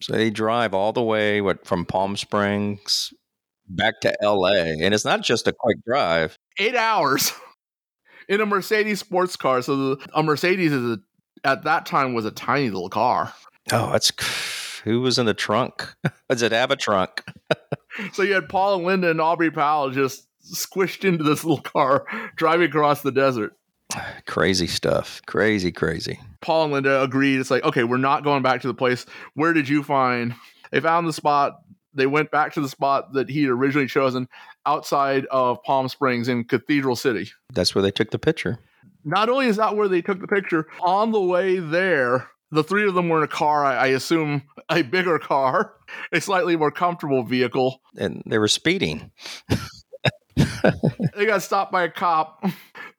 [0.00, 3.12] So they drive all the way what, from Palm Springs
[3.68, 4.52] back to LA.
[4.80, 6.38] And it's not just a quick drive.
[6.58, 7.32] Eight hours
[8.28, 9.62] in a Mercedes sports car.
[9.62, 10.98] So the, a Mercedes is a,
[11.44, 13.32] at that time was a tiny little car.
[13.72, 14.10] Oh, that's
[14.84, 15.94] who was in the trunk?
[16.28, 17.24] Does it have a trunk?
[18.12, 22.06] so you had Paul and Linda and Aubrey Powell just squished into this little car
[22.36, 23.54] driving across the desert.
[24.26, 25.20] Crazy stuff.
[25.26, 26.20] Crazy, crazy.
[26.40, 27.40] Paul and Linda agreed.
[27.40, 29.06] It's like, okay, we're not going back to the place.
[29.34, 30.34] Where did you find?
[30.70, 31.60] They found the spot.
[31.92, 34.28] They went back to the spot that he had originally chosen
[34.64, 37.30] outside of Palm Springs in Cathedral City.
[37.52, 38.58] That's where they took the picture.
[39.04, 42.86] Not only is that where they took the picture, on the way there, the three
[42.86, 45.74] of them were in a car, I, I, assume a bigger car,
[46.12, 47.80] a slightly more comfortable vehicle.
[47.96, 49.10] And they were speeding.
[51.16, 52.44] they got stopped by a cop.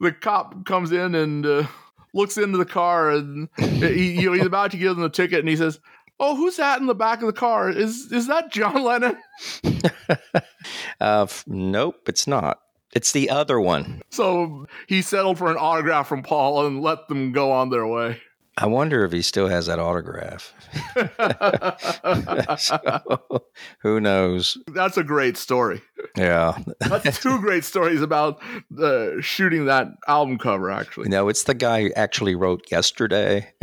[0.00, 1.66] The cop comes in and uh,
[2.14, 5.40] looks into the car, and he, you know, he's about to give them the ticket,
[5.40, 5.80] and he says,
[6.20, 7.70] "Oh, who's that in the back of the car?
[7.70, 9.16] Is is that John Lennon?"
[11.00, 12.58] uh, nope, it's not.
[12.94, 14.02] It's the other one.
[14.10, 18.20] So he settled for an autograph from Paul and let them go on their way.
[18.58, 20.52] I wonder if he still has that autograph.
[22.58, 23.44] so,
[23.80, 24.58] who knows?
[24.66, 25.80] That's a great story.
[26.16, 26.58] Yeah.
[26.80, 28.42] That's two great stories about
[28.78, 31.08] uh, shooting that album cover, actually.
[31.08, 33.54] No, it's the guy who actually wrote Yesterday.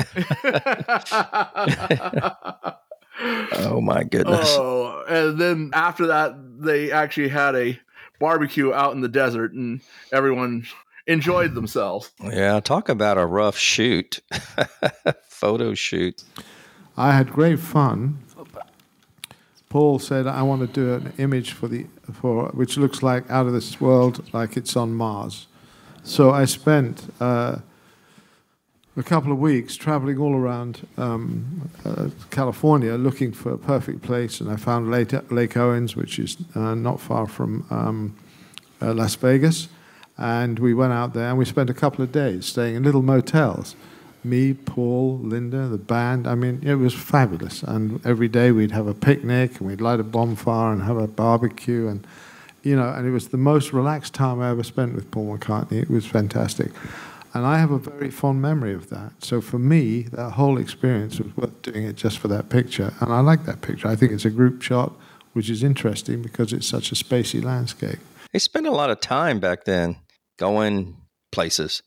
[3.54, 4.48] oh, my goodness.
[4.50, 7.80] Oh, and then after that, they actually had a
[8.20, 9.82] barbecue out in the desert, and
[10.12, 10.66] everyone
[11.10, 12.12] enjoyed themselves.
[12.24, 14.20] Yeah, talk about a rough shoot,
[15.28, 16.24] photo shoot.
[16.96, 18.20] I had great fun.
[19.70, 23.46] Paul said, "I want to do an image for the for which looks like out
[23.48, 25.48] of this world, like it's on Mars."
[26.04, 27.58] So I spent uh,
[28.98, 34.42] a couple of weeks traveling all around um, uh, California looking for a perfect place,
[34.42, 38.16] and I found Lake, Lake Owens, which is uh, not far from um,
[38.82, 39.70] uh, Las Vegas.
[40.20, 43.02] And we went out there and we spent a couple of days staying in little
[43.02, 43.78] motels.
[44.22, 46.28] Me, Paul, Linda, the band.
[46.28, 47.64] I mean, it was fabulous.
[47.64, 51.08] And every day we'd have a picnic and we'd light a bonfire and have a
[51.08, 51.88] barbecue.
[51.88, 52.06] And,
[52.64, 55.82] you know, and it was the most relaxed time I ever spent with Paul McCartney.
[55.84, 56.72] It was fantastic.
[57.34, 59.14] And I have a very fond memory of that.
[59.24, 62.94] So for me, that whole experience was worth doing it just for that picture.
[63.00, 63.88] And I like that picture.
[63.88, 64.92] I think it's a group shot,
[65.32, 68.00] which is interesting because it's such a spacey landscape.
[68.34, 69.96] They spent a lot of time back then
[70.40, 70.98] going
[71.32, 71.84] places,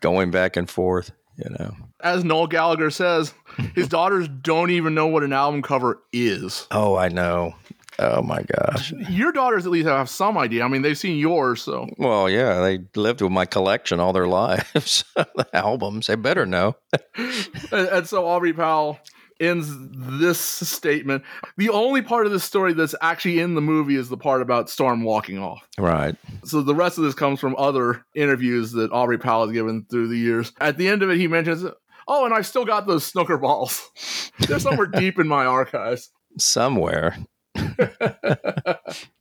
[0.00, 1.12] going back and forth.
[1.38, 1.74] You know.
[2.02, 3.32] As Noel Gallagher says,
[3.74, 6.66] his daughters don't even know what an album cover is.
[6.70, 7.54] Oh, I know.
[7.98, 8.92] Oh my gosh.
[9.08, 10.64] Your daughters at least have some idea.
[10.64, 14.26] I mean, they've seen yours, so Well, yeah, they lived with my collection all their
[14.42, 15.04] lives.
[15.14, 16.76] the albums, they better know.
[17.16, 18.98] and, and so Aubrey Powell
[19.42, 21.24] ends this statement.
[21.56, 24.70] The only part of this story that's actually in the movie is the part about
[24.70, 25.66] Storm walking off.
[25.78, 26.16] Right.
[26.44, 30.08] So the rest of this comes from other interviews that Aubrey Powell has given through
[30.08, 30.52] the years.
[30.60, 31.64] At the end of it, he mentions,
[32.08, 34.30] "Oh, and I've still got those snooker balls.
[34.38, 37.16] They're somewhere deep in my archives." Somewhere.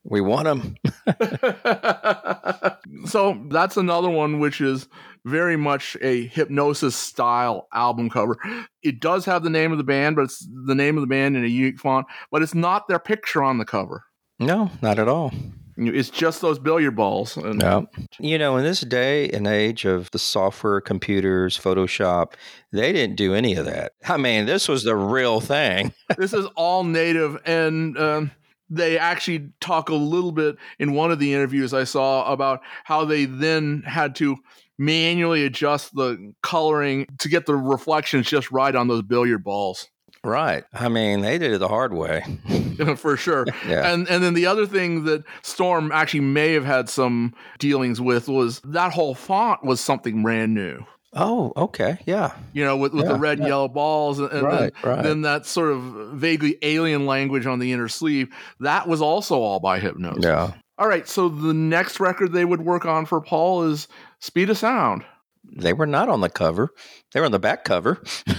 [0.04, 0.76] we want them.
[3.06, 4.88] so that's another one which is
[5.26, 8.38] very much a Hipgnosis style album cover.
[8.82, 11.38] It does have the name of the band, but it's the name of the band
[11.38, 14.06] in a unique font, but it's not their picture on the cover.
[14.40, 15.32] No, not at all.
[15.78, 17.38] It's just those billiard balls.
[17.38, 17.88] And No.
[18.20, 22.34] You know, in this day and age of the software, computers, Photoshop,
[22.72, 23.94] they didn't do any of that.
[24.08, 25.94] I mean, this was the real thing.
[26.18, 28.32] this is all native and um,
[28.70, 33.04] they actually talk a little bit in one of the interviews i saw about how
[33.04, 34.38] they then had to
[34.78, 39.88] manually adjust the coloring to get the reflections just right on those billiard balls
[40.24, 40.64] Right.
[40.72, 42.24] I mean, they did it the hard way.
[42.98, 43.92] for sure Yeah.
[43.92, 48.28] and and then the other thing that storm actually may have had some dealings with
[48.28, 51.98] was that whole font was something brand new Oh, okay.
[52.06, 52.32] Yeah.
[52.54, 55.04] you know, with, with the Yeah, red and yellow balls, and, and Right, then, right.
[55.04, 55.82] then that sort of
[56.14, 58.30] vaguely alien language on the inner sleeve.
[58.62, 60.24] That was also all by Hipgnosis.
[60.24, 60.54] Yeah.
[60.78, 63.90] All right, so the next record they would work on for Paul is
[64.22, 65.04] Speed of Sound.
[65.44, 66.70] They were not on the cover.
[67.12, 68.02] They were on the back cover.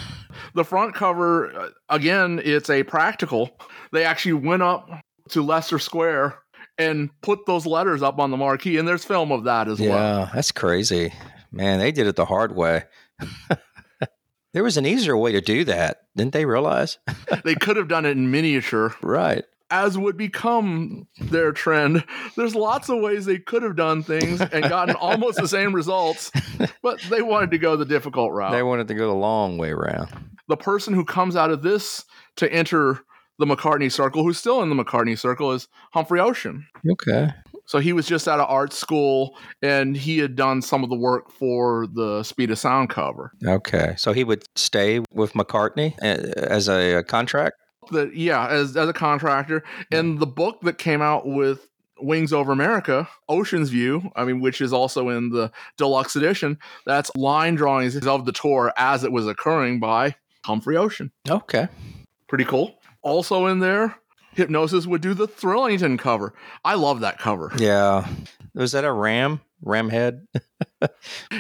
[0.55, 3.51] The front cover, uh, again, it's a practical.
[3.93, 4.89] They actually went up
[5.31, 6.39] to Leicester Square
[6.79, 9.89] and put those letters up on the marquee, and there's film of that as well.
[9.89, 11.13] Yeah, that's crazy.
[11.51, 12.85] Man, they did it the hard way.
[14.53, 15.99] there was an easier way to do that.
[16.17, 16.99] Didn't they realize?
[17.45, 18.95] they could have done it in miniature.
[19.03, 19.45] Right.
[19.73, 22.05] As would become their trend.
[22.37, 26.31] There's lots of ways they could have done things and gotten almost the same results,
[26.83, 28.53] but they wanted to go the difficult route.
[28.53, 30.11] They wanted to go the long way around.
[30.49, 32.05] the person who comes out of this
[32.37, 33.01] to enter
[33.39, 36.67] the McCartney circle, who's still in the McCartney circle, is Humphrey Ocean.
[36.89, 37.31] Okay.
[37.65, 40.97] So he was just out of art school and he had done some of the
[40.97, 43.33] work for the Speed of Sound cover.
[43.47, 43.95] Okay.
[43.97, 47.57] So he would stay with McCartney uh, as a, a contract?
[47.91, 49.65] That yeah, as as a contractor.
[49.91, 51.69] And the book that came out with
[52.01, 57.11] Wings Over America, Ocean's View, I mean, which is also in the deluxe edition, that's
[57.17, 61.13] line drawings of the tour as it was occurring by Humphrey Ocean.
[61.29, 61.69] Okay.
[62.29, 62.79] Pretty cool.
[63.03, 63.97] Also in there,
[64.37, 66.35] Hipgnosis would do the Thrillington cover.
[66.65, 67.53] I love that cover.
[67.57, 68.07] Yeah.
[68.55, 69.41] Was that a ram?
[69.63, 70.27] Ram head?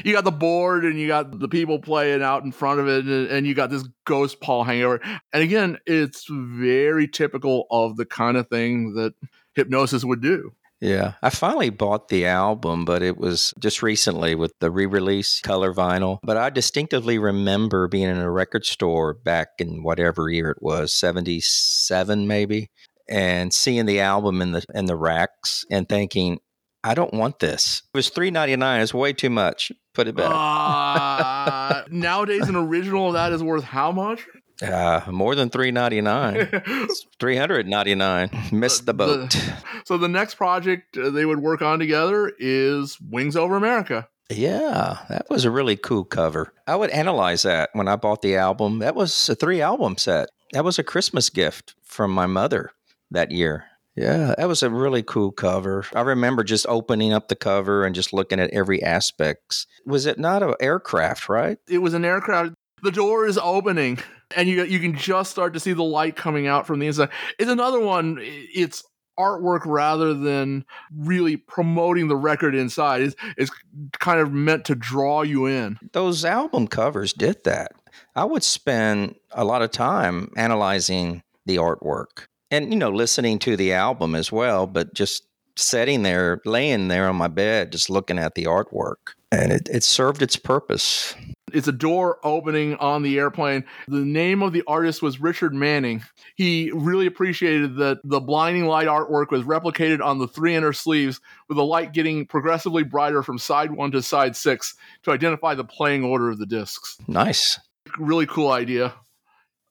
[0.04, 3.04] You got the board and you got the people playing out in front of it,
[3.04, 5.00] and, and you got this ghost Paul hanging over.
[5.32, 9.14] And again, it's very typical of the kind of thing that
[9.56, 10.52] Hipgnosis would do.
[10.82, 11.12] Yeah.
[11.22, 15.72] I finally bought the album, but it was just recently with the re release color
[15.72, 16.18] vinyl.
[16.24, 20.92] But I distinctively remember being in a record store back in whatever year it was,
[20.92, 22.68] 77 maybe,
[23.08, 26.40] and seeing the album in the in the racks and thinking,
[26.84, 27.82] I don't want this.
[27.94, 28.80] It was three ninety nine.
[28.80, 29.70] It's way too much.
[29.94, 30.30] Put it back.
[30.32, 34.26] Uh, nowadays, an original of that is worth how much?
[34.60, 36.48] Uh, more than three ninety nine.
[37.18, 38.30] Three hundred ninety nine.
[38.52, 39.36] Missed the boat.
[39.84, 44.08] So the next project uh, they would work on together is Wings Over America.
[44.30, 46.52] Yeah, that was a really cool cover.
[46.68, 48.78] I would analyze that when I bought the album.
[48.78, 50.28] That was a three album set.
[50.52, 52.70] That was a Christmas gift from my mother
[53.10, 53.64] that year.
[53.94, 55.84] Yeah, that was a really cool cover.
[55.94, 59.66] I remember just opening up the cover and just looking at every aspects.
[59.84, 61.58] Was it not an aircraft, right?
[61.68, 62.54] It was an aircraft.
[62.82, 63.98] The door is opening,
[64.34, 67.10] and you you can just start to see the light coming out from the inside.
[67.38, 68.18] It's another one.
[68.20, 68.82] It's
[69.18, 70.64] artwork rather than
[70.96, 73.02] really promoting the record inside.
[73.02, 73.50] It's, it's
[73.98, 75.78] kind of meant to draw you in.
[75.92, 77.72] Those album covers did that.
[78.16, 83.56] I would spend a lot of time analyzing the artwork and, you know, listening to
[83.56, 85.26] the album as well, but just
[85.56, 89.14] sitting there, laying there on my bed, just looking at the artwork.
[89.32, 91.14] And it, it served its purpose.
[91.52, 93.64] It's a door opening on the airplane.
[93.88, 96.02] The name of the artist was Richard Manning.
[96.34, 101.20] He really appreciated that the blinding light artwork was replicated on the three inner sleeves,
[101.48, 105.64] with the light getting progressively brighter from side one to side six to identify the
[105.64, 106.96] playing order of the discs.
[107.06, 107.58] Nice.
[107.98, 108.94] Really cool idea.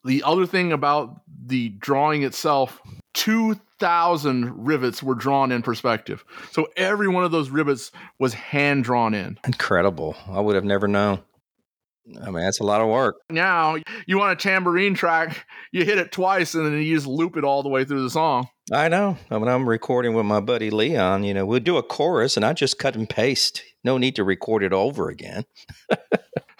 [0.03, 2.81] The other thing about the drawing itself,
[3.13, 6.23] 2,000 rivets were drawn in perspective.
[6.51, 9.37] So every one of those rivets was hand drawn in.
[9.45, 10.15] Incredible.
[10.27, 11.21] I would have never known.
[12.21, 13.17] I mean, that's a lot of work.
[13.29, 13.77] Now,
[14.07, 17.43] you want a tambourine track, you hit it twice and then you just loop it
[17.43, 18.47] all the way through the song.
[18.73, 19.17] I know.
[19.29, 22.53] When I'm recording with my buddy Leon, you know, we'll do a chorus and I
[22.53, 23.61] just cut and paste.
[23.83, 25.45] No need to record it over again.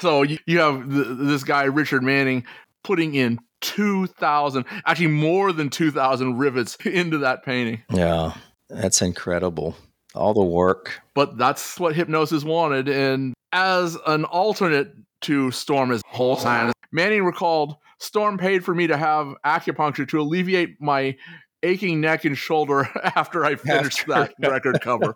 [0.01, 2.43] So you, you have th- this guy, Richard Manning,
[2.83, 7.83] putting in 2,000, actually more than 2,000 rivets into that painting.
[7.91, 8.33] Yeah,
[8.69, 9.75] that's incredible.
[10.13, 11.01] All the work.
[11.13, 12.89] But that's what Hipgnosis wanted.
[12.89, 18.87] And as an alternate to Storm as whole science, Manning recalled Storm paid for me
[18.87, 21.15] to have acupuncture to alleviate my
[21.63, 25.15] aching neck and shoulder after I finished that record cover.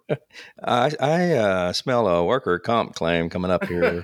[0.64, 4.02] I, I uh, smell a worker comp claim coming up here.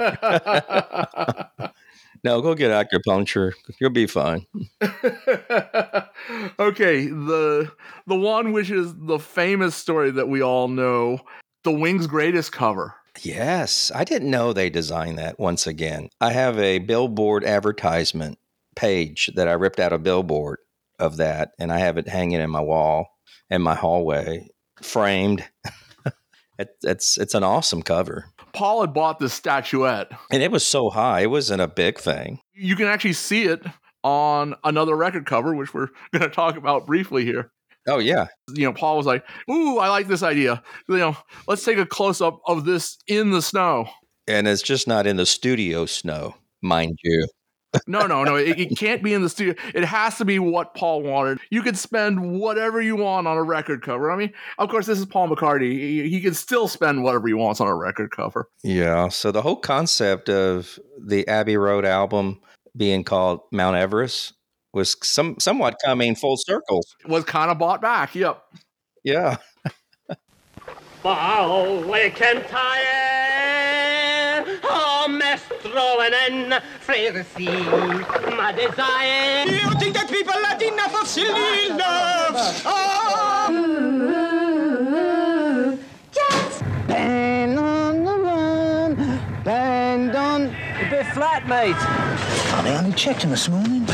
[2.23, 3.53] No, go get acupuncture.
[3.79, 4.45] You'll be fine.
[6.59, 7.71] okay, the
[8.07, 11.19] the one which is the famous story that we all know,
[11.63, 12.95] the Wings' greatest cover.
[13.21, 16.09] Yes, I didn't know they designed that once again.
[16.21, 18.39] I have a billboard advertisement
[18.75, 20.59] page that I ripped out a billboard
[20.97, 23.07] of that, and I have it hanging in my wall
[23.49, 24.47] in my hallway,
[24.81, 25.43] framed.
[26.57, 30.11] it, it's it's an awesome cover, Paul had bought this statuette.
[30.31, 31.21] and it was so high.
[31.21, 32.39] It wasn't a big thing.
[32.53, 33.63] You can actually see it
[34.03, 37.51] on another record cover, which we're going to talk about briefly here.
[37.87, 40.61] Oh yeah, You know, Paul was like, "Ooh, I like this idea.
[40.87, 43.87] You know, let's take a close up of this in the snow."
[44.27, 47.27] and it's just not in the studio snow, mind you.
[47.87, 48.35] No, no, no.
[48.35, 49.53] It, it can't be in the studio.
[49.73, 51.39] It has to be what Paul wanted.
[51.49, 54.11] You could spend whatever you want on a record cover.
[54.11, 55.71] I mean, of course, this is Paul McCartney.
[55.71, 58.49] He, he can still spend whatever he wants on a record cover.
[58.63, 59.07] Yeah.
[59.09, 62.41] So the whole concept of the Abbey Road album
[62.75, 64.33] being called Mount Everest
[64.73, 66.83] was some somewhat coming full circle.
[67.05, 68.15] Was kind of bought back.
[68.15, 68.41] Yep.
[69.03, 69.37] Yeah.
[71.03, 73.20] Paolo cantare, oh
[75.81, 76.53] mestro and
[76.85, 77.47] freguesi,
[78.37, 79.45] my desire.
[79.45, 82.61] You think that people are enough of silly love?
[82.65, 83.47] Oh.
[86.11, 88.95] Just band on the run,
[89.43, 90.43] band on.
[90.47, 91.75] A bit flat, mate.
[92.63, 93.87] They only checked him this morning.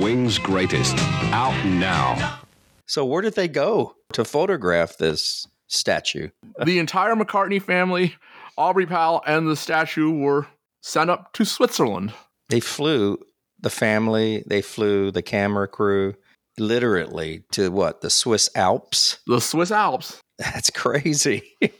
[0.00, 0.96] Wings Greatest,
[1.32, 2.38] out now.
[2.86, 6.30] So where did they go to photograph this statue?
[6.64, 8.16] the entire McCartney family,
[8.60, 10.46] Aubrey Powell, and the statue were
[10.82, 12.12] sent up to Switzerland.
[12.50, 13.18] They flew
[13.58, 16.14] the family, they flew the camera crew
[16.58, 18.02] literally to what?
[18.02, 19.20] The Swiss Alps?
[19.26, 20.20] The Swiss Alps.
[20.38, 21.42] That's crazy.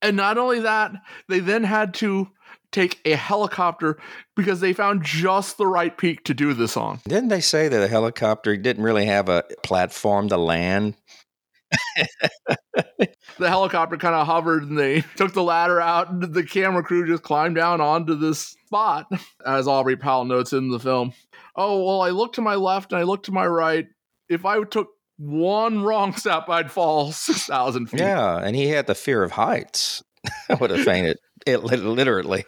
[0.00, 0.92] And not only that,
[1.28, 2.28] they then had to
[2.70, 3.98] take a helicopter
[4.36, 7.00] because they found just the right peak to do this on.
[7.08, 10.94] Didn't they say that the helicopter didn't really have a platform to land?
[13.38, 17.06] The helicopter kind of hovered and they took the ladder out, and the camera crew
[17.06, 19.06] just climbed down onto this spot,
[19.46, 21.12] as Aubrey Powell notes in the film.
[21.54, 23.86] Oh, well, I looked to my left and I looked to my right.
[24.28, 24.88] If I took
[25.18, 28.00] one wrong step, I'd fall 6,000 feet.
[28.00, 30.02] Yeah, and he had the fear of heights.
[30.48, 31.18] I would have fainted.
[31.46, 32.44] It lit- literally.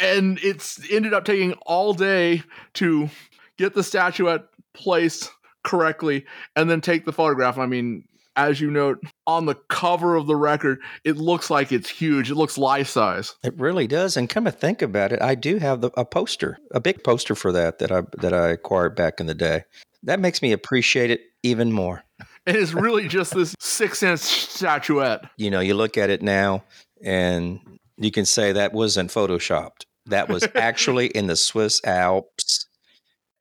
[0.00, 2.42] and it's ended up taking all day
[2.74, 3.10] to
[3.58, 5.30] get the statuette placed
[5.62, 6.24] correctly
[6.56, 7.58] and then take the photograph.
[7.58, 8.04] I mean,
[8.36, 12.30] as you note on the cover of the record, it looks like it's huge.
[12.30, 13.34] It looks life size.
[13.42, 14.16] It really does.
[14.16, 17.34] And come to think about it, I do have the, a poster, a big poster
[17.34, 19.64] for that that I that I acquired back in the day.
[20.02, 22.02] That makes me appreciate it even more.
[22.46, 25.28] It's really just this six inch statuette.
[25.36, 26.64] You know, you look at it now,
[27.04, 27.60] and
[27.98, 29.84] you can say that wasn't photoshopped.
[30.06, 32.66] That was actually in the Swiss Alps.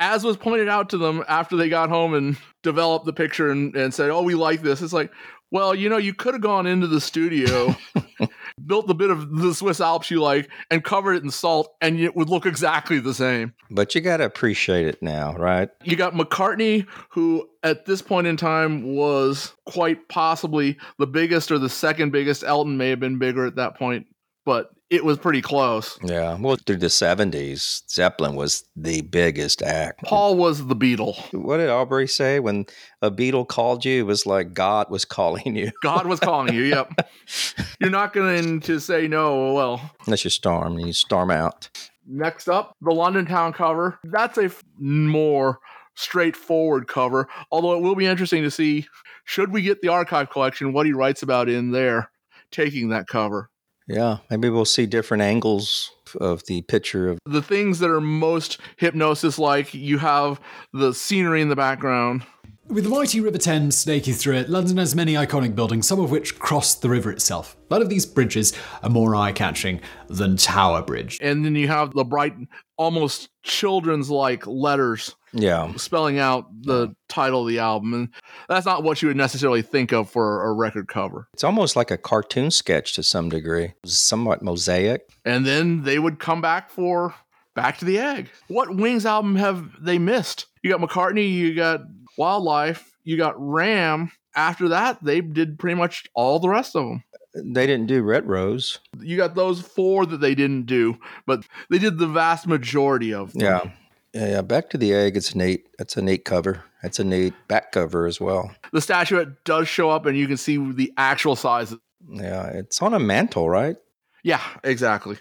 [0.01, 3.75] As was pointed out to them after they got home and developed the picture and,
[3.75, 4.81] and said, Oh, we like this.
[4.81, 5.11] It's like,
[5.51, 7.75] well, you know, you could have gone into the studio,
[8.65, 11.99] built the bit of the Swiss Alps you like, and covered it in salt, and
[11.99, 13.53] it would look exactly the same.
[13.69, 15.69] But you got to appreciate it now, right?
[15.83, 21.59] You got McCartney, who at this point in time was quite possibly the biggest or
[21.59, 22.45] the second biggest.
[22.45, 24.07] Elton may have been bigger at that point,
[24.45, 25.97] but it was pretty close.
[26.03, 26.37] Yeah.
[26.37, 30.03] Well, through the 70s, Zeppelin was the biggest act.
[30.03, 31.15] Paul was the Beatle.
[31.33, 32.65] What did Aubrey say when
[33.01, 34.01] a Beatle called you?
[34.01, 35.71] It was like God was calling you.
[35.81, 36.63] God was calling you.
[36.63, 37.09] Yep.
[37.79, 39.31] You're not going to say no.
[39.31, 41.69] Oh well, Unless you storm, and you storm out.
[42.05, 43.97] Next up, the London Town cover.
[44.03, 45.59] That's a f- more
[45.95, 48.87] straightforward cover, although it will be interesting to see
[49.23, 52.11] should we get the archive collection, what he writes about in there
[52.51, 53.50] taking that cover.
[53.91, 58.59] Yeah, maybe we'll see different angles of the picture of The things that are most
[58.79, 60.39] Hipgnosis like, you have
[60.71, 62.23] the scenery in the background.
[62.67, 66.09] With the mighty River Thames snaking through it, London has many iconic buildings, some of
[66.09, 67.57] which cross the river itself.
[67.69, 71.17] None of these bridges are more eye catching than Tower Bridge.
[71.21, 72.33] And then you have the bright,
[72.77, 75.73] almost children's like letters Yeah.
[75.75, 77.93] spelling out the title of the album.
[77.93, 78.09] And
[78.49, 81.27] that's not what you would necessarily think of for a record cover.
[81.33, 85.09] It's almost like a cartoon sketch to some degree, somewhat mosaic.
[85.25, 87.13] And then they would come back for
[87.55, 88.29] Back to the Egg.
[88.47, 90.45] What Wings album have they missed?
[90.63, 91.81] You got McCartney, you got
[92.17, 94.11] Wildlife, you got Ram.
[94.35, 97.03] After that, they did pretty much all the rest of them.
[97.33, 98.79] They didn't do Red Rose.
[98.99, 103.33] You got those four that they didn't do, but they did the vast majority of
[103.33, 103.41] them.
[103.41, 103.71] Yeah.
[104.13, 104.41] Yeah, yeah.
[104.41, 105.15] Back to the egg.
[105.15, 105.67] It's a neat.
[105.79, 106.63] It's a neat cover.
[106.83, 108.51] It's a neat back cover as well.
[108.73, 111.73] The statuette does show up, and you can see the actual size.
[112.09, 113.75] Yeah, it's on a mantle, right?
[114.23, 115.17] Yeah, exactly.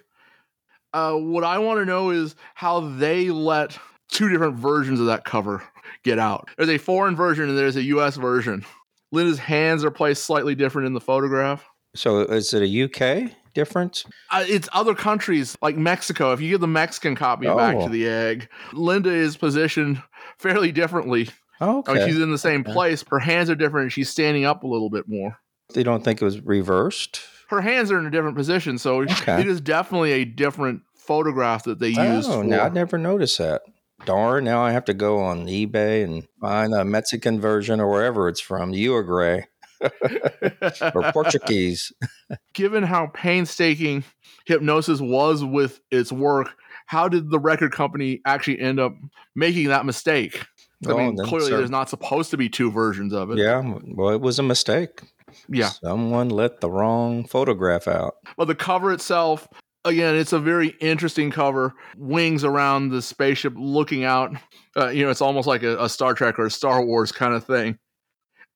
[0.93, 3.79] Uh, what I want to know is how they let
[4.09, 5.63] two different versions of that cover
[6.03, 6.49] get out.
[6.57, 8.65] There's a foreign version and there's a US version.
[9.13, 11.65] Linda's hands are placed slightly different in the photograph.
[11.95, 14.05] So is it a UK difference?
[14.31, 16.33] Uh, it's other countries like Mexico.
[16.33, 17.85] If you give the Mexican copy of Back Oh.
[17.87, 20.03] to the Egg, Linda is positioned
[20.39, 21.29] fairly differently.
[21.61, 22.11] Oh, I mean, okay.
[22.13, 23.05] she's in the same place.
[23.11, 25.39] Her hands are different and she's standing up a little bit more.
[25.75, 27.21] They don't think it was reversed.
[27.49, 29.41] Her hands are in a different position, so Okay.
[29.41, 32.31] it is definitely a different photograph that they used.
[32.31, 32.45] Oh, for.
[32.45, 33.63] now I never noticed that.
[34.07, 34.45] Darn!
[34.45, 38.41] Now I have to go on eBay and find a Mexican version or wherever it's
[38.41, 39.43] from, Uruguay
[40.95, 41.93] or Portuguese.
[42.55, 44.05] given how painstaking
[44.49, 46.55] Hipgnosis was with its work,
[46.87, 48.93] how did the record company actually end up
[49.35, 50.45] making that mistake?
[50.87, 53.39] I Well, mean, clearly there's not supposed to be two versions of it.
[53.39, 53.63] Yeah,
[53.95, 55.03] well, it was a mistake.
[55.49, 55.69] Yeah.
[55.69, 58.15] someone let the wrong photograph out.
[58.37, 59.47] But the cover itself,
[59.85, 61.75] again, it's a very interesting cover.
[61.97, 64.35] Wings around the spaceship looking out.
[64.77, 67.35] Uh, you know, it's almost like a, a Star Trek or a Star Wars kind
[67.35, 67.79] of thing.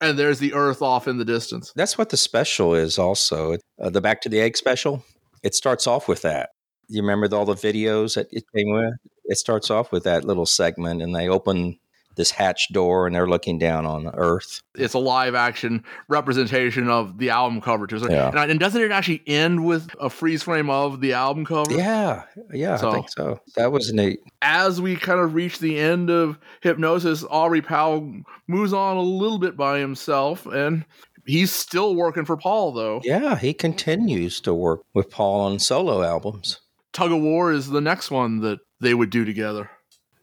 [0.05, 1.73] And there's the Earth off in the distance.
[1.75, 2.99] That's what the special is.
[2.99, 5.03] Also, uh, the Back to the Egg special.
[5.41, 6.49] It starts off with that.
[6.87, 8.93] You remember all the videos that it came with?
[9.25, 11.79] It starts off with that little segment, and they open
[12.15, 14.61] this hatch door, and they're looking down on Earth.
[14.75, 17.99] It's a live action representation of the album cover too.
[17.99, 18.29] So- Yeah.
[18.29, 21.73] And, I- and doesn't it actually end with a freeze frame of the album cover?
[21.73, 23.39] Yeah, yeah, So- I think so.
[23.55, 24.19] That was neat.
[24.41, 28.11] as we kind of reach the end of Hipgnosis, Aubrey Powell
[28.47, 30.85] moves on a little bit by himself, and
[31.25, 33.01] he's still working for Paul though.
[33.03, 36.59] Yeah, he continues to work with Paul on solo albums.
[36.93, 39.69] Tug of War is the next one that they would do together.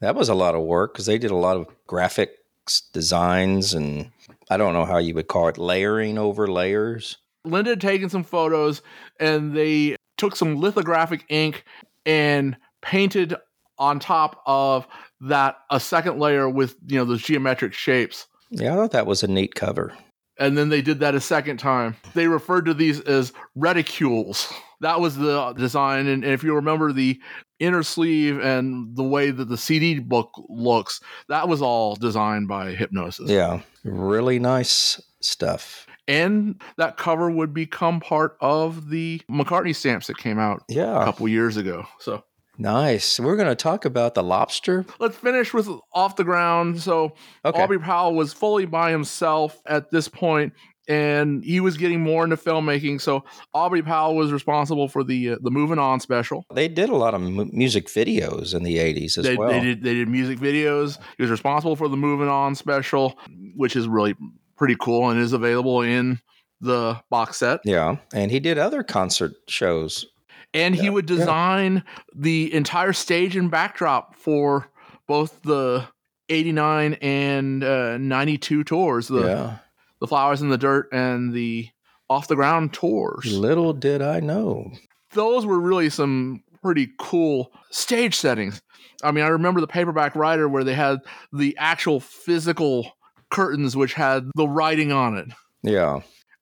[0.03, 4.11] That was a lot of work because they did a lot of graphics designs and
[4.49, 7.19] I don't know how you would call it layering over layers.
[7.45, 8.81] Linda had taken some photos,
[9.19, 11.63] and they took some lithographic ink
[12.05, 13.33] and painted
[13.79, 14.85] on top of
[15.21, 18.27] that a second layer with you know those geometric shapes.
[18.49, 19.93] Yeah, I thought that was a neat cover.
[20.37, 21.95] and then they did that a second time.
[22.13, 24.51] They referred to these as reticules.
[24.81, 27.21] That was the design, and, and if you remember the
[27.63, 30.99] inner sleeve and the way that the CD book looks,
[31.29, 33.29] that was all designed by Hipgnosis.
[33.29, 35.87] Yeah, really nice stuff.
[36.07, 41.01] And that cover would become part of the McCartney stamps that came out Yeah.
[41.01, 41.85] a couple years ago.
[41.99, 42.23] So
[42.57, 43.19] Nice.
[43.19, 44.85] We're going to talk about the lobster.
[44.99, 46.81] let's finish with off the ground.
[46.81, 47.59] So Okay.
[47.61, 50.53] Aubrey Powell was fully by himself at this point,
[50.87, 52.99] and he was getting more into filmmaking.
[53.01, 53.23] So
[53.53, 56.45] Aubrey Powell was responsible for the uh, the Moving On special.
[56.53, 59.49] They did a lot of mu- music videos in the 80s as They, well.
[59.49, 60.97] they did they did music videos.
[61.17, 63.17] He was responsible for the Moving On special,
[63.55, 64.15] which is really
[64.57, 66.19] pretty cool and is available in
[66.61, 67.59] the box set.
[67.65, 70.05] Yeah, and he did other concert shows.
[70.53, 71.83] and he would design
[72.15, 74.69] the entire stage and backdrop for
[75.07, 75.85] both the
[76.29, 79.57] 89 and uh, 92 tours the Yeah.
[80.03, 81.69] The flowers in the dirt and the
[82.09, 84.69] off the ground tours Little did I know.
[85.13, 88.61] those were really some pretty cool stage settings
[89.01, 90.99] i mean i remember the paperback writer where they had
[91.31, 92.91] the actual physical
[93.31, 95.27] curtains which had the writing on it
[95.63, 96.01] Yeah.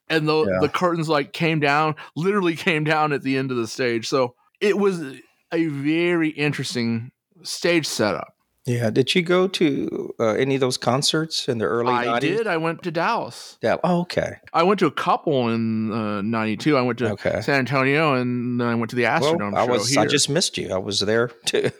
[0.10, 0.58] and the Yeah.
[0.62, 4.08] the curtains like came down, literally came down at the end of the stage.
[4.10, 5.02] So it was
[5.54, 7.12] a very interesting
[7.44, 8.34] stage setup.
[8.68, 8.90] Yeah.
[8.92, 12.20] Did you go to uh, any of those concerts in the early I 90s?
[12.22, 12.48] did.
[12.48, 13.58] I went to Dallas.
[13.62, 13.78] Yeah.
[13.84, 14.36] Oh, okay.
[14.54, 16.78] I went to a couple in uh, '92.
[16.78, 17.42] I went to Okay.
[17.42, 19.90] San Antonio, and then I went to the Astrodome Well, I was.
[19.90, 20.02] here.
[20.02, 20.72] I just missed you.
[20.74, 21.72] I was there too.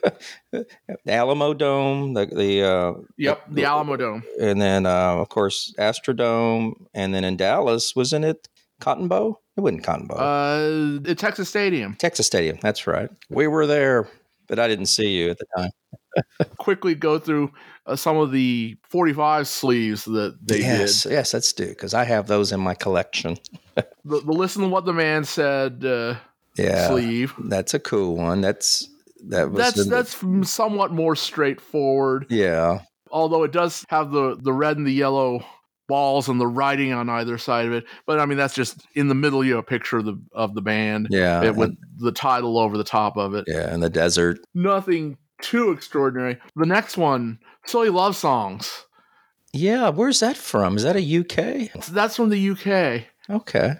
[0.50, 0.66] the
[1.06, 4.22] Alamo Dome, the the uh, yep, the Alamo Dome.
[4.40, 8.48] and then uh, of course Astrodome, and then in Dallas, wasn't it
[8.80, 9.40] Cotton Bowl?
[9.56, 10.18] It wasn't Cotton Bowl.
[10.18, 11.94] Uh, Texas Stadium.
[11.94, 12.58] Texas Stadium.
[12.60, 13.08] That's right.
[13.30, 14.08] We were there,
[14.48, 15.70] but I didn't see you at the time.
[16.58, 17.52] quickly go through
[17.86, 21.12] uh, some of the 45 sleeves that they yes, did.
[21.12, 23.36] yes, let's do because I have those in my collection.
[24.04, 26.16] The, the listen to what the man said uh,
[26.58, 27.32] Yeah, sleeve.
[27.38, 28.40] That's a cool one.
[28.40, 28.86] That's
[29.28, 32.26] that was That's the- that's somewhat more straightforward.
[32.28, 32.80] yeah.
[33.10, 35.44] although it does have the the red and the yellow
[35.88, 37.84] balls and the writing on either side of it.
[38.06, 39.44] But I mean, that's just in the middle.
[39.44, 42.58] You have a picture of the of the band, Yeah, it- with and- the title
[42.58, 43.44] over the top of it.
[43.46, 44.38] Yeah, and the desert.
[44.52, 46.38] Nothing too extraordinary.
[46.56, 48.86] The next one, silly love songs.
[49.52, 50.76] Yeah, where's that from?
[50.76, 51.84] Is that a UK?
[51.90, 53.04] That's from the UK.
[53.28, 53.74] Okay,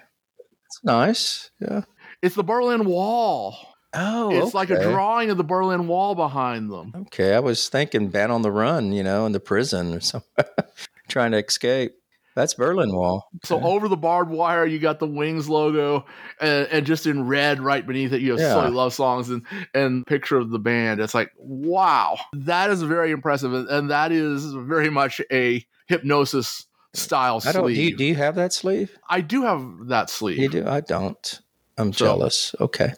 [0.66, 1.50] it's nice.
[1.60, 1.82] Yeah.
[2.20, 3.56] It's the Berlin Wall.
[3.94, 6.92] Oh, it's like a drawing of the Berlin Wall behind them.
[6.96, 10.44] Okay, I was thinking Band on the Run, you know, in the prison or something,
[11.08, 11.92] trying to escape.
[12.34, 13.28] That's Berlin Wall.
[13.44, 16.06] So over the barbed wire, you got the Wings logo,
[16.40, 18.54] and, and just in red right beneath it, you have Yeah.
[18.54, 19.42] silly love songs and
[19.74, 21.00] and picture of the band.
[21.00, 26.66] It's like wow, that is very impressive, and- and that is very much a Hipgnosis
[26.94, 27.66] style I don't.
[27.68, 27.90] Do sleeve.
[27.90, 28.96] you, do you have that sleeve?
[29.08, 30.38] I do have that sleeve.
[30.38, 30.66] You do.
[30.66, 31.40] I don't.
[31.78, 32.54] I'm So- jealous.
[32.60, 32.92] Okay.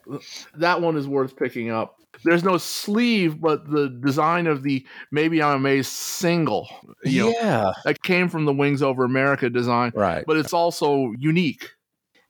[0.57, 1.99] That one is worth picking up.
[2.25, 6.69] There's no sleeve, but the design of the Maybe I'm Amazed single,
[7.05, 7.73] you know, Yeah.
[7.85, 10.25] that came from the Wings Over America design, Right.
[10.27, 11.71] But it's also unique.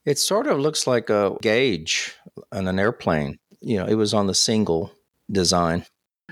[0.05, 2.13] It sort of looks like a gauge
[2.51, 3.39] on an airplane.
[3.61, 4.91] You know, it was on the single
[5.31, 5.85] design.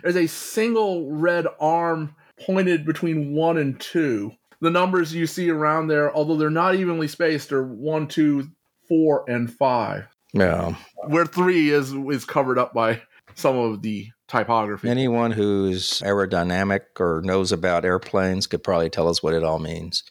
[0.03, 4.33] There's a single red arm pointed between one and two.
[4.59, 8.49] The numbers you see around there, although they're not evenly spaced, are one, two,
[8.87, 10.05] four, and five.
[10.33, 10.75] Yeah.
[11.07, 13.01] Where three is is covered up by
[13.35, 14.89] some of the typography.
[14.89, 20.03] Anyone who's aerodynamic or knows about airplanes could probably tell us what it all means.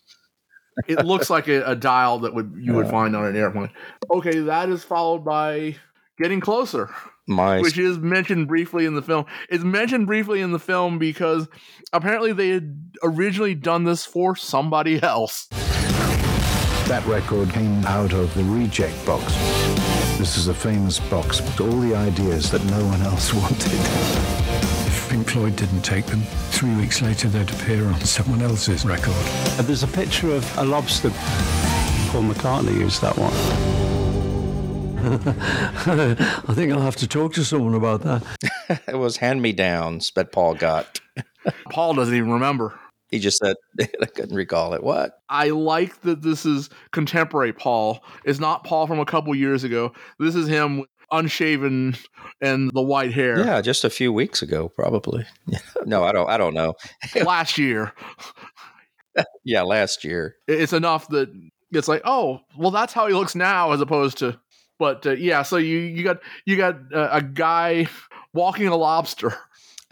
[0.89, 2.91] it looks like a, a dial that would you would Yeah.
[2.93, 3.71] find on an airplane.
[4.11, 5.77] Okay, that is followed by
[6.19, 6.91] getting closer.
[7.29, 9.27] My which is mentioned briefly in the film.
[9.49, 11.47] It's mentioned briefly in the film because
[11.93, 15.47] apparently they had originally done this for somebody else.
[16.89, 19.92] That record came out of the reject box.
[20.23, 23.73] This is a famous box with all the ideas that no one else wanted.
[24.87, 26.21] If Pink Floyd didn't take them,
[26.51, 29.17] three weeks later they'd appear on someone else's record.
[29.17, 31.11] Uh, There's a picture of a lobster.
[32.11, 33.33] Paul McCartney used that one.
[36.49, 38.23] I think I'll have to talk to someone about that.
[38.87, 41.01] it was hand me downs that Paul got.
[41.71, 42.79] Paul doesn't even remember.
[43.13, 44.83] He just said I couldn't recall it.
[44.83, 45.21] What?
[45.29, 48.03] I like that this is contemporary Paul.
[48.25, 49.93] It's not Paul from a couple years ago.
[50.19, 51.95] This is him unshaven
[52.41, 53.39] and the white hair.
[53.39, 55.27] Yeah, just a few weeks ago, probably.
[55.85, 56.29] no, I don't.
[56.29, 56.75] I don't know.
[57.23, 57.93] Last year.
[59.45, 60.37] Yeah, last year.
[60.49, 61.29] It's enough that
[61.71, 64.41] it's like, oh, well, that's how he looks now, as opposed to.
[64.79, 67.89] But uh, yeah, so you you got you got uh, a guy
[68.33, 69.35] walking a lobster.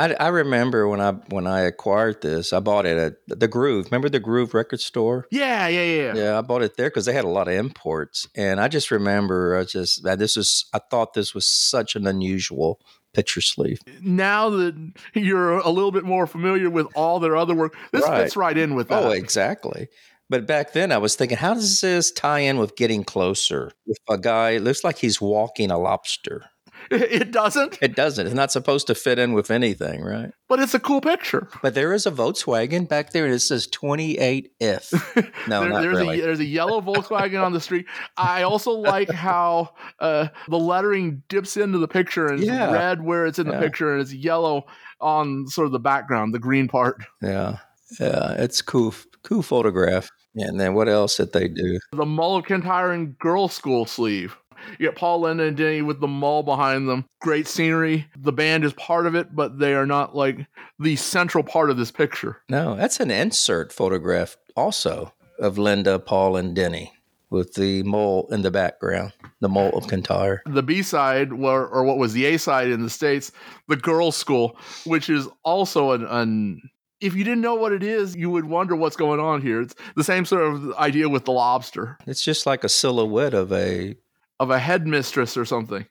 [0.01, 3.87] I, I remember when I when I acquired this, I bought it at the Groove.
[3.87, 5.27] Remember the Groove record store?
[5.31, 6.15] Yeah, yeah, yeah.
[6.15, 8.91] Yeah, I bought it there because they had a lot of imports, and I just
[8.91, 12.81] remember I just this was I thought this was such an unusual
[13.13, 13.81] picture sleeve.
[14.01, 18.37] Now that you're a little bit more familiar with all their other work, this fits
[18.37, 19.07] right in with oh, that.
[19.09, 19.89] Oh, exactly.
[20.31, 23.73] But back then, I was thinking, how does this tie in with getting closer?
[23.87, 26.45] If a guy looks like he's walking a lobster,
[27.21, 28.27] It doesn't, it doesn't.
[28.27, 30.33] It's not supposed to fit in with anything, right?
[30.49, 31.49] but it's a cool picture.
[31.63, 34.91] But there is a Volkswagen back there, and it says 28 if.
[35.49, 36.19] No, There- not there's really.
[36.19, 37.87] a there's a yellow Volkswagen on the street.
[38.17, 39.71] I also like how
[40.01, 43.61] uh, the lettering dips into the picture and it's red where it's in the Yeah.
[43.61, 44.67] picture and it's yellow
[45.01, 47.03] on sort of the background, the green part.
[47.23, 47.59] Yeah,
[48.01, 50.11] yeah, it's cool, cool photograph.
[50.35, 51.79] And then what else did they do?
[51.93, 54.37] The Mull of Kintyre and Girl School sleeve.
[54.79, 57.05] You get Paul Linda and Denny with the mull behind them.
[57.21, 58.07] Great scenery.
[58.17, 60.47] The band is part of it, but they are not like
[60.79, 62.39] the central part of this picture.
[62.49, 66.93] No, that's an insert photograph also of Linda, Paul, and Denny
[67.31, 70.43] with the mole in the background, the mole of Kintyre.
[70.47, 73.31] the B side, or, or what was the A side in the States,
[73.69, 76.61] the girls' school, which is also an, an.
[77.01, 79.63] If you didn't know what it is, you would wonder what's going on here.
[79.63, 83.53] It's the same sort of idea with the lobster It's just like a silhouette of
[83.53, 83.97] a
[84.41, 85.87] of a headmistress or something.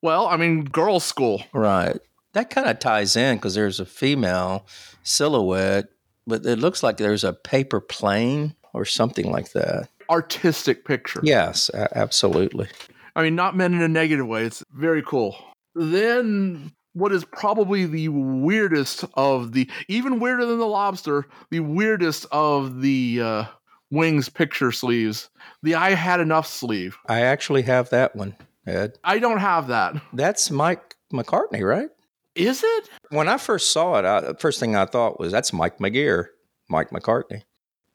[0.00, 1.42] Well, I mean, girls' school.
[1.52, 1.98] right.
[2.32, 4.66] That kind of ties in because there's a female
[5.02, 5.88] silhouette,
[6.26, 9.90] but it looks like there's a paper plane or something like that.
[10.08, 11.20] Artistic picture.
[11.22, 12.68] Yes, absolutely.
[13.14, 14.44] I mean, not meant in a negative way.
[14.44, 15.36] It's very cool.
[15.74, 22.24] Then, what is probably the weirdest of the, even weirder than the lobster, the weirdest
[22.32, 23.44] of the uh,
[23.92, 25.30] wings picture sleeves,
[25.62, 26.96] the I Had Enough sleeve.
[27.06, 28.34] I actually have that one,
[28.66, 28.98] Ed.
[29.04, 29.94] I don't have that.
[30.12, 31.90] That's Mike McCartney, right?
[32.34, 32.88] Is it?
[33.10, 36.28] When I first saw it, I, the first thing I thought was that's Mike McGear,
[36.68, 37.42] Mike McCartney.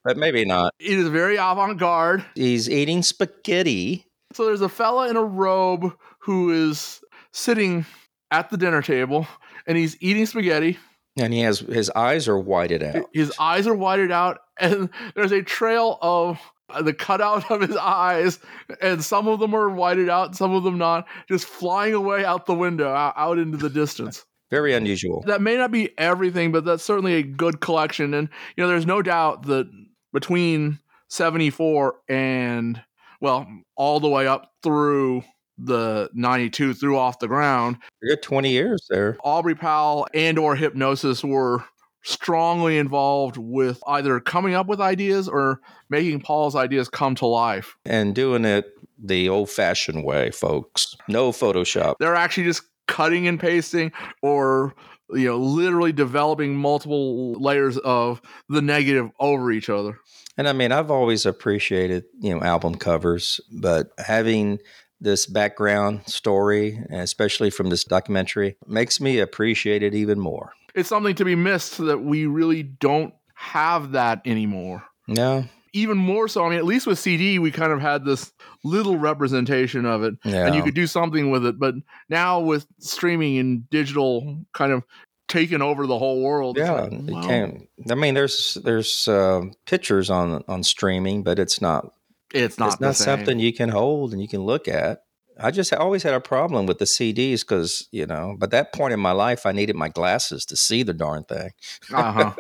[0.04, 0.74] But maybe not.
[0.80, 2.24] It is very avant garde.
[2.36, 4.06] He's eating spaghetti.
[4.34, 7.02] So there's a fella in a robe who is
[7.34, 7.86] sitting
[8.32, 9.28] at the dinner table
[9.66, 10.78] and he's eating spaghetti.
[11.20, 13.10] And he has his eyes are whited out.
[13.14, 16.40] His eyes are whited out, and there's a trail of
[16.82, 18.40] the cutout of his eyes,
[18.82, 22.46] and some of them are whited out, some of them not, just flying away out
[22.46, 24.26] the window, out, into the distance.
[24.50, 25.24] Very unusual.
[25.28, 28.14] That may not be everything, but that's certainly a good collection.
[28.14, 29.70] And you know, there's no doubt that
[30.14, 32.82] between 74 and
[33.20, 35.24] well, all the way up through
[35.58, 37.78] the 92 through off the ground.
[38.02, 39.18] You got 20 years there.
[39.24, 41.64] Aubrey Powell and or Hipgnosis were
[42.04, 47.76] strongly involved with either coming up with ideas or making Paul's ideas come to life.
[47.86, 50.96] And doing it the old fashioned way, folks.
[51.08, 51.96] No Photoshop.
[52.00, 53.92] They're actually just cutting and pasting
[54.22, 54.74] or
[55.10, 60.00] you know literally developing multiple layers of the negative over each other.
[60.38, 64.60] And I mean, I've always appreciated, you know, album covers, but having
[65.00, 70.54] this background story, especially from this documentary, makes me appreciate it even more.
[70.76, 74.84] It's something to be missed that we really don't have that anymore.
[75.08, 75.46] No.
[75.74, 78.32] Even more so, I mean, at least with CD, we kind of had this
[78.64, 81.60] little representation of it, and you could do something with it.
[81.60, 81.76] But
[82.10, 84.84] now with streaming and digital kind of
[85.28, 87.70] taking over the whole world, Yeah, like, you well, can't.
[87.92, 91.94] I mean, there's there's uh, pictures on on streaming, but it's not.
[92.34, 95.00] It's not It's not something you can hold and you can look at.
[95.40, 98.94] I just always had a problem with the CDs because you know, by that point
[98.94, 101.52] in my life, I needed my glasses to see the darn thing.
[101.94, 102.34] Uh-huh.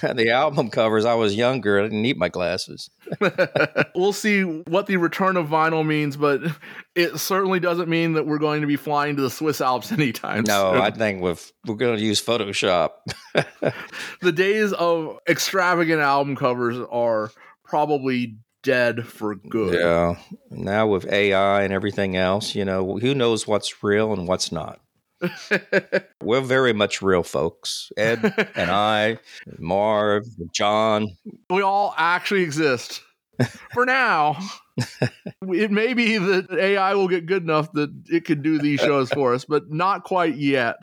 [0.14, 1.80] the album covers, I was younger.
[1.80, 2.90] I didn't need my glasses.
[3.96, 6.42] we'll see what the return of vinyl means, but
[6.94, 10.44] it certainly doesn't mean that we're going to be flying to the Swiss Alps anytime
[10.46, 10.80] No, soon.
[10.80, 12.90] I think with we're going to use Photoshop.
[14.20, 17.32] the days of extravagant album covers are
[17.64, 19.74] probably dead for good.
[19.74, 20.16] Yeah.
[20.50, 24.80] Now with AI and everything else, you know, who knows what's real and what's not.
[26.22, 27.92] We're very much real folks.
[27.96, 29.18] Ed and I,
[29.58, 31.16] Marv, John.
[31.50, 33.02] We all actually exist.
[33.72, 34.36] For now,
[34.76, 39.10] it may be that AI will get good enough that it can do these shows
[39.10, 40.76] for us, but not quite yet.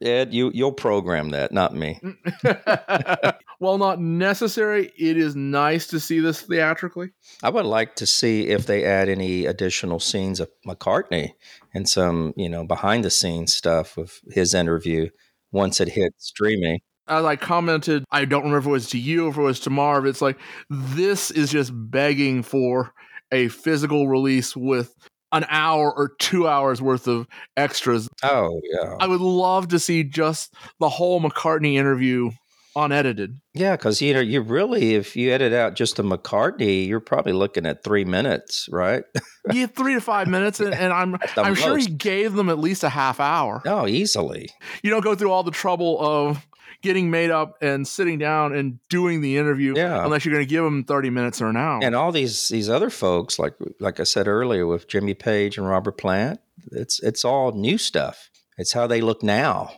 [0.00, 2.00] Ed, you you'll program that, not me.
[3.58, 7.10] While not necessary, it is nice to see this theatrically.
[7.42, 11.32] I would like to see if they add any additional scenes of McCartney
[11.72, 15.08] and some, you know, behind the scenes stuff of his interview
[15.52, 16.80] once it hit streaming.
[17.08, 19.60] as I commented, I don't remember if it was to you or if it was
[19.60, 20.04] to Marv.
[20.06, 20.38] It's like
[20.68, 22.92] this is just begging for
[23.32, 24.94] a physical release with
[25.32, 28.08] an hour or two hours worth of extras.
[28.22, 32.30] Oh yeah, I would love to see just the whole McCartney interview
[32.76, 33.38] unedited.
[33.54, 37.32] Yeah, because you know, you really, if you edit out just a McCartney, you're probably
[37.32, 39.04] looking at three minutes, right?
[39.52, 42.82] Yeah, three to five minutes, and, and I'm I'm sure he gave them at least
[42.82, 43.62] a half hour.
[43.64, 44.48] Oh, easily.
[44.82, 46.44] You don't go through all the trouble of
[46.86, 50.04] getting made up and sitting down and doing the interview Yeah.
[50.04, 51.80] unless you're going to give them 30 minutes or an hour.
[51.82, 55.68] And all these these other folks, like like I said earlier, with Jimmy Page and
[55.68, 56.40] Robert Plant,
[56.72, 58.30] it's it's all new stuff.
[58.58, 59.70] It's how they look now.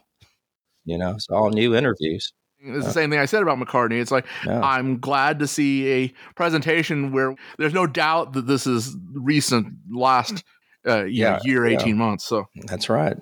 [0.85, 2.33] You know, it's all new interviews.
[2.61, 4.01] It's the same thing I said about McCartney.
[4.01, 4.61] It's like Yeah.
[4.61, 10.43] I'm glad to see a presentation where there's no doubt that this is recent, last
[10.87, 11.79] uh, you know, Yeah, year, yeah.
[11.79, 12.25] eighteen months.
[12.25, 13.17] So That's right.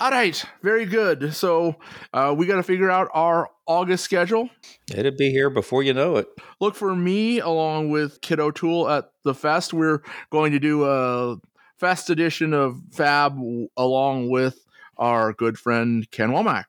[0.00, 1.34] All right, very good.
[1.34, 1.76] So
[2.14, 4.48] uh, we got to figure out our August schedule.
[4.94, 6.26] It'll be here before you know it.
[6.58, 9.72] Look for me along with Kid O'Toole at the fest.
[9.74, 11.36] We're going to do a
[11.78, 13.38] fest edition of Fab
[13.76, 14.64] along with
[14.96, 16.64] our good friend Ken Womack.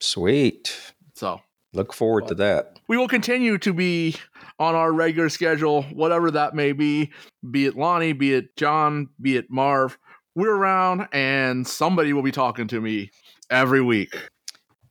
[0.00, 0.94] Sweet.
[1.14, 1.40] So
[1.72, 2.78] Look forward to that.
[2.88, 4.16] we will continue to be
[4.58, 7.12] on our regular schedule, whatever that may be,
[7.50, 9.98] be it Lonnie, be it John, be it Marv.
[10.36, 13.10] We're around and somebody will be talking to me
[13.50, 14.14] every week.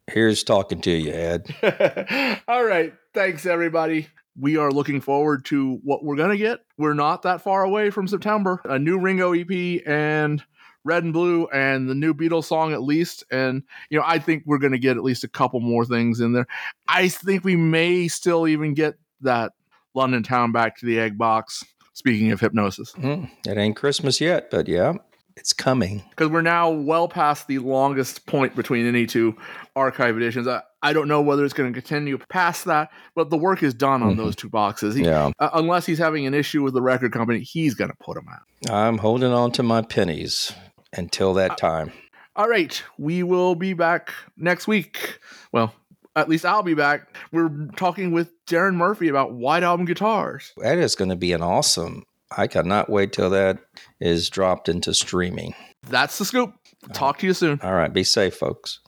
[0.08, 2.41] Here's talking to you, Ed.
[2.48, 2.93] All right.
[3.14, 4.08] Thanks, everybody.
[4.39, 6.62] We are looking forward to what we're going to get.
[6.80, 8.60] We're not that far away from September.
[8.66, 10.43] A new Ringo EP and
[10.84, 13.24] Red and Blue and the new Beatles song, at least.
[13.32, 16.22] And, you know, I think we're going to get at least a couple more things
[16.22, 16.48] in there.
[16.88, 19.54] I think we may still even get that
[19.93, 21.64] London Town back to the egg box.
[21.93, 24.93] Speaking of Hipgnosis, Hmm, It ain't Christmas yet, but yeah,
[25.38, 26.03] it's coming.
[26.11, 29.36] because we're now well past the longest point between any two
[29.75, 30.47] archive editions.
[30.47, 33.73] I, I don't know whether it's going to continue past that, but the work is
[33.73, 34.17] done on Mhm.
[34.17, 34.95] those two boxes.
[34.95, 35.31] He- Yeah.
[35.39, 38.27] uh, unless he's having an issue with the record company, he's going to put them
[38.31, 38.71] out.
[38.73, 40.53] I'm holding on to my pennies
[40.93, 41.91] until that time.
[42.38, 45.19] All right, we will be back next week.
[45.51, 45.73] Well,
[46.15, 47.13] at least I'll be back.
[47.33, 50.53] We're talking with Darren Murphy about White Album guitars.
[50.57, 52.05] That is going to be an awesome.
[52.38, 53.59] I cannot wait till that
[53.99, 55.55] is dropped into streaming.
[55.83, 56.53] That's the scoop.
[56.93, 57.59] Talk to you soon.
[57.63, 58.79] All right, be safe, folks.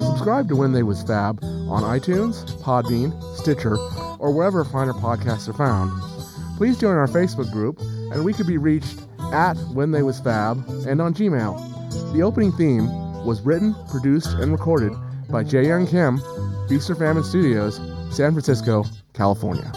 [0.00, 3.76] Subscribe to When They Was Fab on iTunes, Podbean, Stitcher,
[4.18, 5.92] or wherever finer podcasts are found.
[6.56, 7.78] Please join our Facebook group,
[8.12, 9.00] and we could be reached
[9.32, 12.12] at When They Was Fab and on Gmail.
[12.12, 12.88] The opening theme
[13.24, 14.92] was written, produced, and recorded
[15.28, 16.20] by Jae Young Kim,
[16.68, 17.76] Feast or Famine Studios,
[18.10, 19.70] San Francisco, California.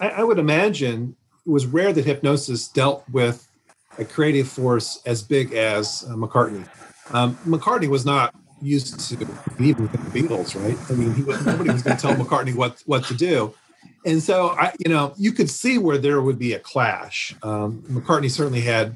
[0.00, 3.48] I would imagine it was rare that Hipgnosis dealt with
[3.98, 6.66] a creative force as big as uh, McCartney.
[7.12, 9.14] Um, McCartney was not used to
[9.58, 10.78] even the Beatles, right?
[10.90, 13.54] I mean, he was, nobody was going to tell McCartney what what to do,
[14.06, 17.34] and so I, you know, you could see where there would be a clash.
[17.42, 18.94] Um, McCartney certainly had,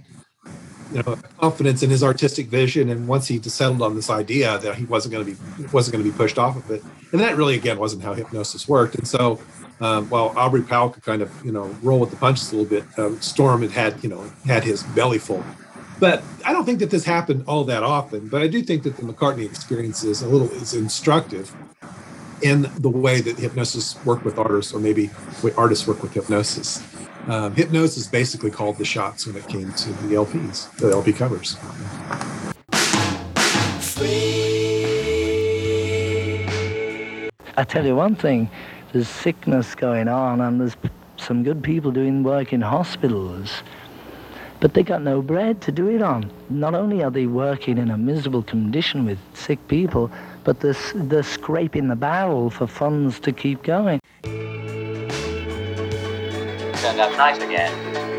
[0.92, 4.76] you know, confidence in his artistic vision, and once he settled on this idea that
[4.76, 6.82] he wasn't going to be wasn't going to be pushed off of it,
[7.12, 9.40] and that really again wasn't how Hipgnosis worked, and so.
[9.80, 12.70] Um, while Aubrey Powell could kind of, you know, roll with the punches a little
[12.70, 15.44] bit, um, Storm had had, you know, had his belly full.
[15.98, 18.28] But I don't think that this happened all that often.
[18.28, 21.54] But I do think that the McCartney experience is a little is instructive
[22.42, 25.10] in the way that Hipgnosis worked with artists, or maybe
[25.56, 26.82] artists work with Hipgnosis.
[27.28, 31.56] Um, Hipgnosis basically called the shots when it came to the LPs, the LP covers.
[37.58, 38.50] I tell you one thing,
[38.92, 40.76] there's sickness going on and there's
[41.16, 43.62] some good people doing work in hospitals,
[44.60, 46.30] but they got no bread to do it on.
[46.48, 50.10] Not only are they working in a miserable condition with sick people,
[50.44, 54.00] but they're, they're scraping the barrel for funds to keep going.
[54.22, 55.12] Turned
[57.00, 58.15] out nice again.